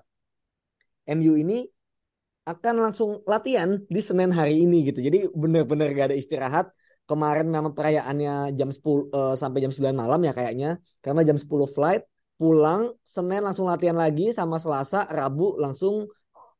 MU 1.08 1.36
ini 1.36 1.68
akan 2.48 2.74
langsung 2.80 3.10
latihan 3.28 3.76
di 3.92 4.00
Senin 4.00 4.32
hari 4.32 4.64
ini 4.64 4.88
gitu. 4.88 5.04
Jadi 5.04 5.28
benar-benar 5.36 5.92
gak 5.92 6.06
ada 6.12 6.16
istirahat. 6.16 6.66
Kemarin 7.08 7.48
memang 7.48 7.72
perayaannya 7.72 8.52
jam 8.52 8.68
10 8.68 8.84
uh, 8.84 9.32
eh, 9.32 9.34
sampai 9.36 9.58
jam 9.64 9.72
9 9.72 9.96
malam 9.96 10.20
ya 10.24 10.32
kayaknya. 10.32 10.80
Karena 11.04 11.20
jam 11.28 11.36
10 11.40 11.68
flight 11.68 12.04
pulang 12.38 12.94
Senin 13.02 13.42
langsung 13.42 13.66
latihan 13.66 13.98
lagi 13.98 14.30
sama 14.30 14.62
Selasa 14.62 15.04
Rabu 15.10 15.58
langsung 15.58 16.06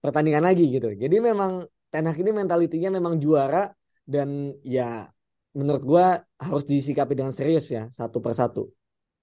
pertandingan 0.03 0.43
lagi 0.43 0.67
gitu 0.69 0.91
jadi 0.93 1.17
memang 1.23 1.65
Ten 1.89 2.05
Hag 2.05 2.19
ini 2.21 2.37
mentalitinya 2.37 2.93
memang 2.93 3.17
juara 3.17 3.73
dan 4.05 4.53
ya 4.61 5.09
menurut 5.57 5.83
gua 5.83 6.07
harus 6.37 6.69
disikapi 6.69 7.17
dengan 7.17 7.33
serius 7.33 7.73
ya 7.73 7.89
satu 7.93 8.21
persatu. 8.21 8.69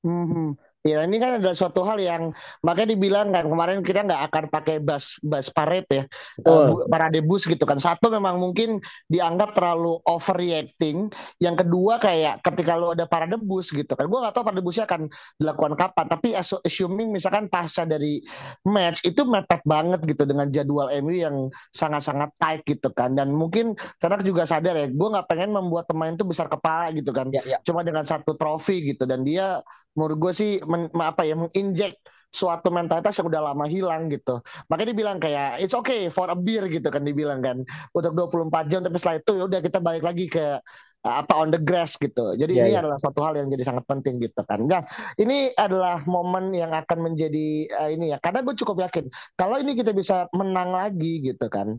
Mm 0.01 0.25
-hmm. 0.25 0.47
Ya 0.85 1.01
ini 1.01 1.17
kan 1.17 1.41
ada 1.41 1.57
suatu 1.57 1.81
hal 1.81 1.97
yang 1.97 2.29
makanya 2.61 2.93
dibilang 2.93 3.33
kan 3.33 3.49
kemarin 3.49 3.81
kita 3.81 4.05
nggak 4.05 4.21
akan 4.29 4.43
pakai 4.53 4.77
bus 4.77 5.17
bus 5.25 5.49
parade 5.49 5.89
ya. 5.89 6.03
Uh, 6.45 6.85
parade 6.85 7.25
bus 7.25 7.49
gitu 7.49 7.65
kan. 7.65 7.81
Satu 7.81 8.13
memang 8.13 8.37
mungkin 8.37 8.77
dianggap 9.09 9.57
terlalu 9.57 9.97
overreacting. 10.05 11.09
Yang 11.41 11.65
kedua 11.65 11.97
kayak 11.97 12.45
ketika 12.45 12.77
lo 12.77 12.93
ada 12.93 13.09
parade 13.09 13.33
bus 13.41 13.73
gitu 13.73 13.97
kan. 13.97 14.05
Gue 14.05 14.21
nggak 14.21 14.37
tahu 14.37 14.45
parade 14.45 14.61
busnya 14.61 14.85
akan 14.85 15.09
dilakukan 15.41 15.73
kapan 15.73 16.05
tapi 16.05 16.29
assuming 16.37 17.09
misalkan 17.09 17.49
pasca 17.49 17.81
dari 17.89 18.21
match 18.69 19.01
itu 19.01 19.25
mepet 19.25 19.65
banget 19.65 20.05
gitu 20.05 20.29
dengan 20.29 20.53
jadwal 20.53 20.93
MU 21.01 21.17
yang 21.17 21.49
sangat-sangat 21.73 22.29
tight 22.37 22.61
gitu 22.69 22.93
kan. 22.93 23.17
Dan 23.17 23.33
mungkin 23.33 23.73
karena 23.97 24.21
juga 24.21 24.45
sadar 24.45 24.77
ya 24.77 24.85
gue 24.85 25.07
nggak 25.17 25.25
pengen 25.25 25.49
membuat 25.49 25.89
pemain 25.89 26.13
itu 26.13 26.21
besar 26.21 26.45
kepala 26.45 26.93
gitu 26.93 27.09
kan. 27.09 27.33
Ya, 27.33 27.41
ya. 27.41 27.57
cuma 27.65 27.81
dengan 27.81 28.05
satu 28.05 28.37
trofi 28.37 28.85
gitu. 28.93 29.09
Dan 29.09 29.25
dia 29.25 29.65
menurut 29.97 30.29
gue 30.29 30.33
sih 30.35 30.51
men, 30.75 30.91
apa 30.99 31.23
ya 31.23 31.39
menginjek 31.39 31.95
suatu 32.35 32.67
mentalitas 32.67 33.15
yang 33.15 33.31
udah 33.31 33.41
lama 33.55 33.65
hilang 33.71 34.11
gitu. 34.11 34.43
Makanya 34.67 34.91
dibilang 34.91 35.17
kayak 35.23 35.63
it's 35.63 35.71
okay 35.71 36.11
for 36.11 36.27
a 36.27 36.35
beer 36.35 36.67
gitu 36.67 36.91
kan 36.91 37.07
dibilang 37.07 37.39
kan 37.39 37.63
untuk 37.95 38.11
24 38.11 38.67
jam 38.67 38.83
tapi 38.83 38.99
setelah 38.99 39.17
itu 39.23 39.31
ya 39.39 39.43
udah 39.47 39.61
kita 39.63 39.79
balik 39.79 40.03
lagi 40.03 40.27
ke 40.27 40.59
apa 41.05 41.33
on 41.37 41.53
the 41.53 41.61
grass 41.61 41.95
gitu. 42.01 42.33
Jadi 42.33 42.57
yeah, 42.57 42.65
ini 42.65 42.71
yeah. 42.75 42.81
adalah 42.81 42.97
suatu 42.97 43.21
hal 43.21 43.37
yang 43.37 43.47
jadi 43.47 43.63
sangat 43.63 43.85
penting 43.85 44.17
gitu 44.17 44.41
kan. 44.41 44.65
Nah, 44.65 44.83
ini 45.21 45.53
adalah 45.53 46.01
momen 46.09 46.49
yang 46.51 46.73
akan 46.73 47.13
menjadi 47.13 47.69
uh, 47.77 47.89
ini 47.93 48.11
ya. 48.11 48.17
Karena 48.17 48.41
gue 48.41 48.57
cukup 48.57 48.83
yakin 48.89 49.05
kalau 49.37 49.61
ini 49.61 49.77
kita 49.77 49.93
bisa 49.93 50.25
menang 50.33 50.73
lagi 50.73 51.21
gitu 51.21 51.45
kan. 51.47 51.77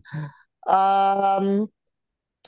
Um, 0.63 1.67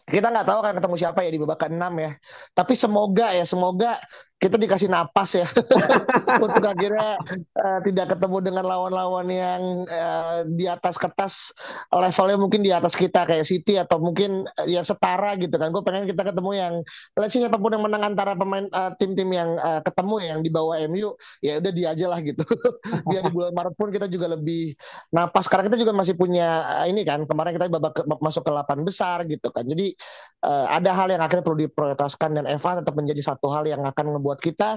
kita 0.08 0.32
nggak 0.32 0.46
tahu 0.48 0.58
akan 0.64 0.74
ketemu 0.80 0.96
siapa 0.96 1.20
ya 1.26 1.30
di 1.34 1.40
babak 1.42 1.68
ke-6 1.68 1.92
ya. 2.00 2.12
Tapi 2.56 2.74
semoga 2.78 3.26
ya, 3.34 3.44
semoga 3.44 4.00
kita 4.38 4.54
dikasih 4.54 4.86
napas 4.86 5.34
ya. 5.34 5.46
Untuk 6.44 6.62
akhirnya 6.62 7.18
uh, 7.58 7.80
tidak 7.82 8.14
ketemu 8.14 8.38
dengan 8.38 8.64
lawan-lawan 8.70 9.26
yang 9.26 9.82
uh, 9.90 10.46
di 10.46 10.70
atas 10.70 10.94
kertas 10.94 11.50
levelnya 11.90 12.38
mungkin 12.38 12.62
di 12.62 12.70
atas 12.70 12.94
kita 12.94 13.26
kayak 13.26 13.42
City 13.42 13.74
atau 13.82 13.98
mungkin 13.98 14.46
uh, 14.46 14.66
yang 14.70 14.86
setara 14.86 15.34
gitu 15.42 15.58
kan. 15.58 15.74
Gue 15.74 15.82
pengen 15.82 16.06
kita 16.06 16.22
ketemu 16.22 16.50
yang 16.54 16.74
let's 17.18 17.34
see 17.34 17.42
siapa 17.42 17.58
pun 17.58 17.74
yang 17.74 17.82
menang 17.82 18.14
antara 18.14 18.38
pemain 18.38 18.70
uh, 18.70 18.94
tim-tim 18.94 19.26
yang 19.34 19.58
uh, 19.58 19.82
ketemu 19.82 20.14
yang 20.22 20.38
di 20.46 20.50
bawah 20.54 20.78
MU 20.86 21.18
ya 21.42 21.58
udah 21.58 21.72
dia 21.74 21.88
aja 21.98 22.06
lah 22.06 22.22
gitu. 22.22 22.46
Biar 23.10 23.26
di 23.26 23.32
bulan 23.34 23.52
Maret 23.58 23.74
pun 23.74 23.90
kita 23.90 24.06
juga 24.06 24.38
lebih 24.38 24.78
napas. 25.10 25.50
Karena 25.50 25.66
kita 25.66 25.82
juga 25.82 25.90
masih 25.90 26.14
punya 26.14 26.62
uh, 26.78 26.86
ini 26.86 27.02
kan 27.02 27.26
kemarin 27.26 27.58
kita 27.58 27.66
babak 27.66 27.92
ke, 27.98 28.02
masuk 28.22 28.46
ke 28.46 28.50
8 28.54 28.86
besar 28.86 29.26
gitu 29.26 29.50
kan. 29.50 29.66
Jadi 29.66 29.98
uh, 30.46 30.70
ada 30.70 30.94
hal 30.94 31.10
yang 31.10 31.22
akhirnya 31.26 31.42
perlu 31.42 31.66
diprioritaskan 31.66 32.38
dan 32.38 32.44
Eva 32.46 32.78
tetap 32.78 32.94
menjadi 32.94 33.34
satu 33.34 33.50
hal 33.50 33.66
yang 33.66 33.82
akan 33.82 34.14
buat 34.28 34.44
kita 34.44 34.76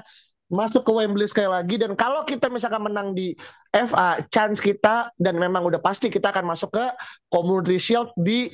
masuk 0.51 0.83
ke 0.83 0.91
Wembley 0.91 1.27
sekali 1.27 1.47
lagi. 1.47 1.75
Dan 1.79 1.95
kalau 1.95 2.27
kita 2.27 2.51
misalkan 2.51 2.83
menang 2.83 3.15
di 3.15 3.35
FA 3.71 4.19
chance 4.29 4.59
kita 4.59 5.09
dan 5.19 5.39
memang 5.39 5.63
udah 5.63 5.79
pasti 5.79 6.11
kita 6.11 6.29
akan 6.29 6.51
masuk 6.51 6.75
ke 6.75 6.85
Community 7.31 7.79
Shield 7.79 8.11
di 8.19 8.51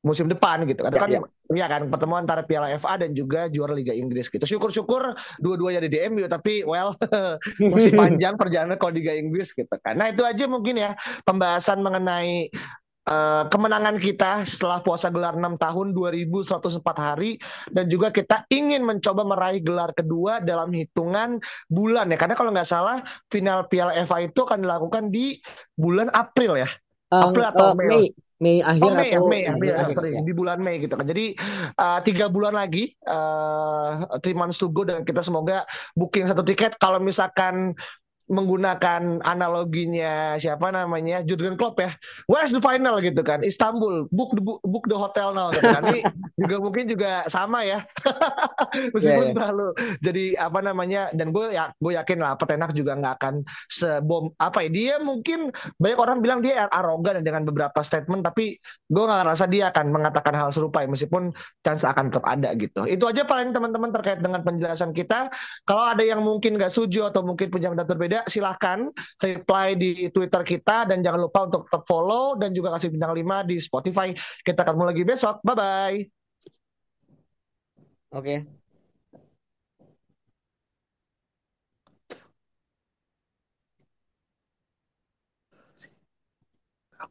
musim 0.00 0.32
depan 0.32 0.64
gitu. 0.64 0.80
Kan 0.80 0.96
ya, 0.96 1.00
kan 1.00 1.08
ya. 1.12 1.20
ya 1.52 1.66
kan 1.68 1.82
pertemuan 1.92 2.24
antara 2.24 2.40
Piala 2.40 2.72
FA 2.80 2.96
dan 2.96 3.12
juga 3.12 3.52
juara 3.52 3.76
Liga 3.76 3.92
Inggris 3.92 4.32
gitu. 4.32 4.48
Syukur-syukur 4.48 5.12
dua-duanya 5.44 5.84
di 5.84 5.92
DMU 5.92 6.24
tapi 6.24 6.64
well 6.64 6.96
masih 7.60 7.92
panjang 7.92 8.34
perjalanan 8.40 8.80
kalau 8.80 8.96
Liga 8.96 9.12
Inggris 9.12 9.52
gitu 9.52 9.76
kan. 9.84 10.00
Nah 10.00 10.08
itu 10.08 10.24
aja 10.24 10.48
mungkin 10.48 10.80
ya 10.80 10.96
pembahasan 11.28 11.84
mengenai 11.84 12.48
Uh, 13.00 13.48
kemenangan 13.48 13.96
kita 13.96 14.44
setelah 14.44 14.84
puasa 14.84 15.08
gelar 15.08 15.32
6 15.32 15.56
tahun 15.56 15.86
2104 15.96 16.78
hari. 17.00 17.40
Dan 17.72 17.88
juga 17.88 18.12
kita 18.12 18.44
ingin 18.52 18.84
mencoba 18.84 19.24
meraih 19.24 19.64
gelar 19.64 19.90
kedua 19.96 20.38
dalam 20.44 20.70
hitungan 20.70 21.40
bulan 21.66 22.12
ya. 22.12 22.20
Karena 22.20 22.36
kalau 22.36 22.52
nggak 22.52 22.68
salah 22.68 23.00
final 23.32 23.66
Piala 23.72 23.96
FA 24.04 24.28
itu 24.28 24.44
akan 24.44 24.62
dilakukan 24.62 25.08
di 25.08 25.40
bulan 25.74 26.12
April 26.12 26.60
ya. 26.60 26.68
Um, 27.10 27.32
April 27.32 27.44
atau 27.50 27.66
uh, 27.72 27.74
Mei? 27.74 27.88
Mei, 27.88 28.06
Mei 28.40 28.56
akhir 28.64 28.82
oh, 28.84 28.94
Mei, 28.96 29.10
atau 29.12 29.26
Mei, 29.28 29.42
ya, 29.44 29.52
Mei, 29.52 29.68
ya, 29.68 29.74
akhir, 29.84 29.94
sorry, 29.98 30.10
ya. 30.16 30.20
di 30.24 30.32
bulan 30.32 30.58
Mei 30.64 30.76
gitu 30.80 30.94
kan. 30.96 31.04
Jadi 31.04 31.36
uh, 31.76 32.00
tiga 32.00 32.32
bulan 32.32 32.56
lagi 32.56 32.94
uh, 33.04 34.06
three 34.24 34.32
months 34.32 34.56
to 34.56 34.72
go 34.72 34.86
dan 34.86 35.04
kita 35.04 35.20
semoga 35.20 35.66
booking 35.92 36.24
satu 36.24 36.40
tiket. 36.40 36.78
Kalau 36.80 37.02
misalkan 37.02 37.74
menggunakan 38.30 39.18
analoginya 39.26 40.38
siapa 40.38 40.70
namanya? 40.70 41.26
Jurgen 41.26 41.58
Klopp 41.58 41.82
ya. 41.82 41.98
Where's 42.30 42.54
the 42.54 42.62
final? 42.62 43.02
Gitu 43.02 43.20
kan. 43.26 43.42
Istanbul. 43.42 44.06
Book 44.14 44.38
the 44.38 44.42
book 44.42 44.86
the 44.86 44.94
hotel 44.94 45.34
now 45.34 45.50
gitu 45.50 45.66
kan. 45.66 45.82
Ini 45.90 46.00
juga 46.38 46.56
mungkin 46.62 46.84
juga 46.86 47.26
sama 47.26 47.66
ya. 47.66 47.82
Meskipun 48.94 49.02
yeah, 49.02 49.34
yeah. 49.34 49.36
terlalu 49.36 49.68
jadi 49.98 50.24
apa 50.38 50.60
namanya 50.62 51.02
dan 51.10 51.34
gue 51.34 51.50
ya 51.50 51.74
gue 51.82 51.92
yakin 51.98 52.18
lah 52.22 52.38
petenak 52.38 52.70
juga 52.72 52.94
nggak 52.94 53.14
akan 53.18 53.34
sebom 53.66 54.30
apa 54.38 54.62
ya 54.66 54.70
dia 54.70 54.94
mungkin 55.02 55.50
banyak 55.82 55.98
orang 55.98 56.22
bilang 56.22 56.40
dia 56.40 56.70
arogan 56.70 57.26
dengan 57.26 57.42
beberapa 57.42 57.82
statement 57.82 58.22
tapi 58.22 58.62
gue 58.62 59.04
nggak 59.04 59.26
ngerasa 59.26 59.44
dia 59.50 59.74
akan 59.74 59.90
mengatakan 59.90 60.34
hal 60.38 60.54
serupa 60.54 60.86
ya 60.86 60.88
meskipun 60.88 61.34
chance 61.66 61.82
akan 61.82 62.14
tetap 62.14 62.24
ada 62.30 62.54
gitu. 62.54 62.86
Itu 62.86 63.10
aja 63.10 63.26
paling 63.26 63.50
teman-teman 63.50 63.90
terkait 63.90 64.22
dengan 64.22 64.46
penjelasan 64.46 64.94
kita. 64.94 65.32
Kalau 65.66 65.84
ada 65.90 66.06
yang 66.06 66.22
mungkin 66.22 66.54
nggak 66.54 66.70
setuju 66.70 67.10
atau 67.10 67.26
mungkin 67.26 67.50
punya 67.50 67.72
pendapat 67.74 67.90
berbeda 67.96 68.19
silahkan 68.28 68.90
reply 69.22 69.78
di 69.78 70.10
Twitter 70.12 70.42
kita 70.44 70.84
dan 70.84 71.00
jangan 71.00 71.28
lupa 71.28 71.46
untuk 71.48 71.64
tetap 71.68 71.86
follow 71.88 72.36
dan 72.36 72.52
juga 72.52 72.76
kasih 72.76 72.92
bintang 72.92 73.16
5 73.16 73.48
di 73.48 73.56
Spotify. 73.62 74.12
Kita 74.42 74.66
ketemu 74.66 74.84
lagi 74.90 75.02
besok. 75.06 75.40
Bye 75.46 75.56
bye. 75.56 75.96
Oke. 78.10 78.44
Okay. 78.44 78.59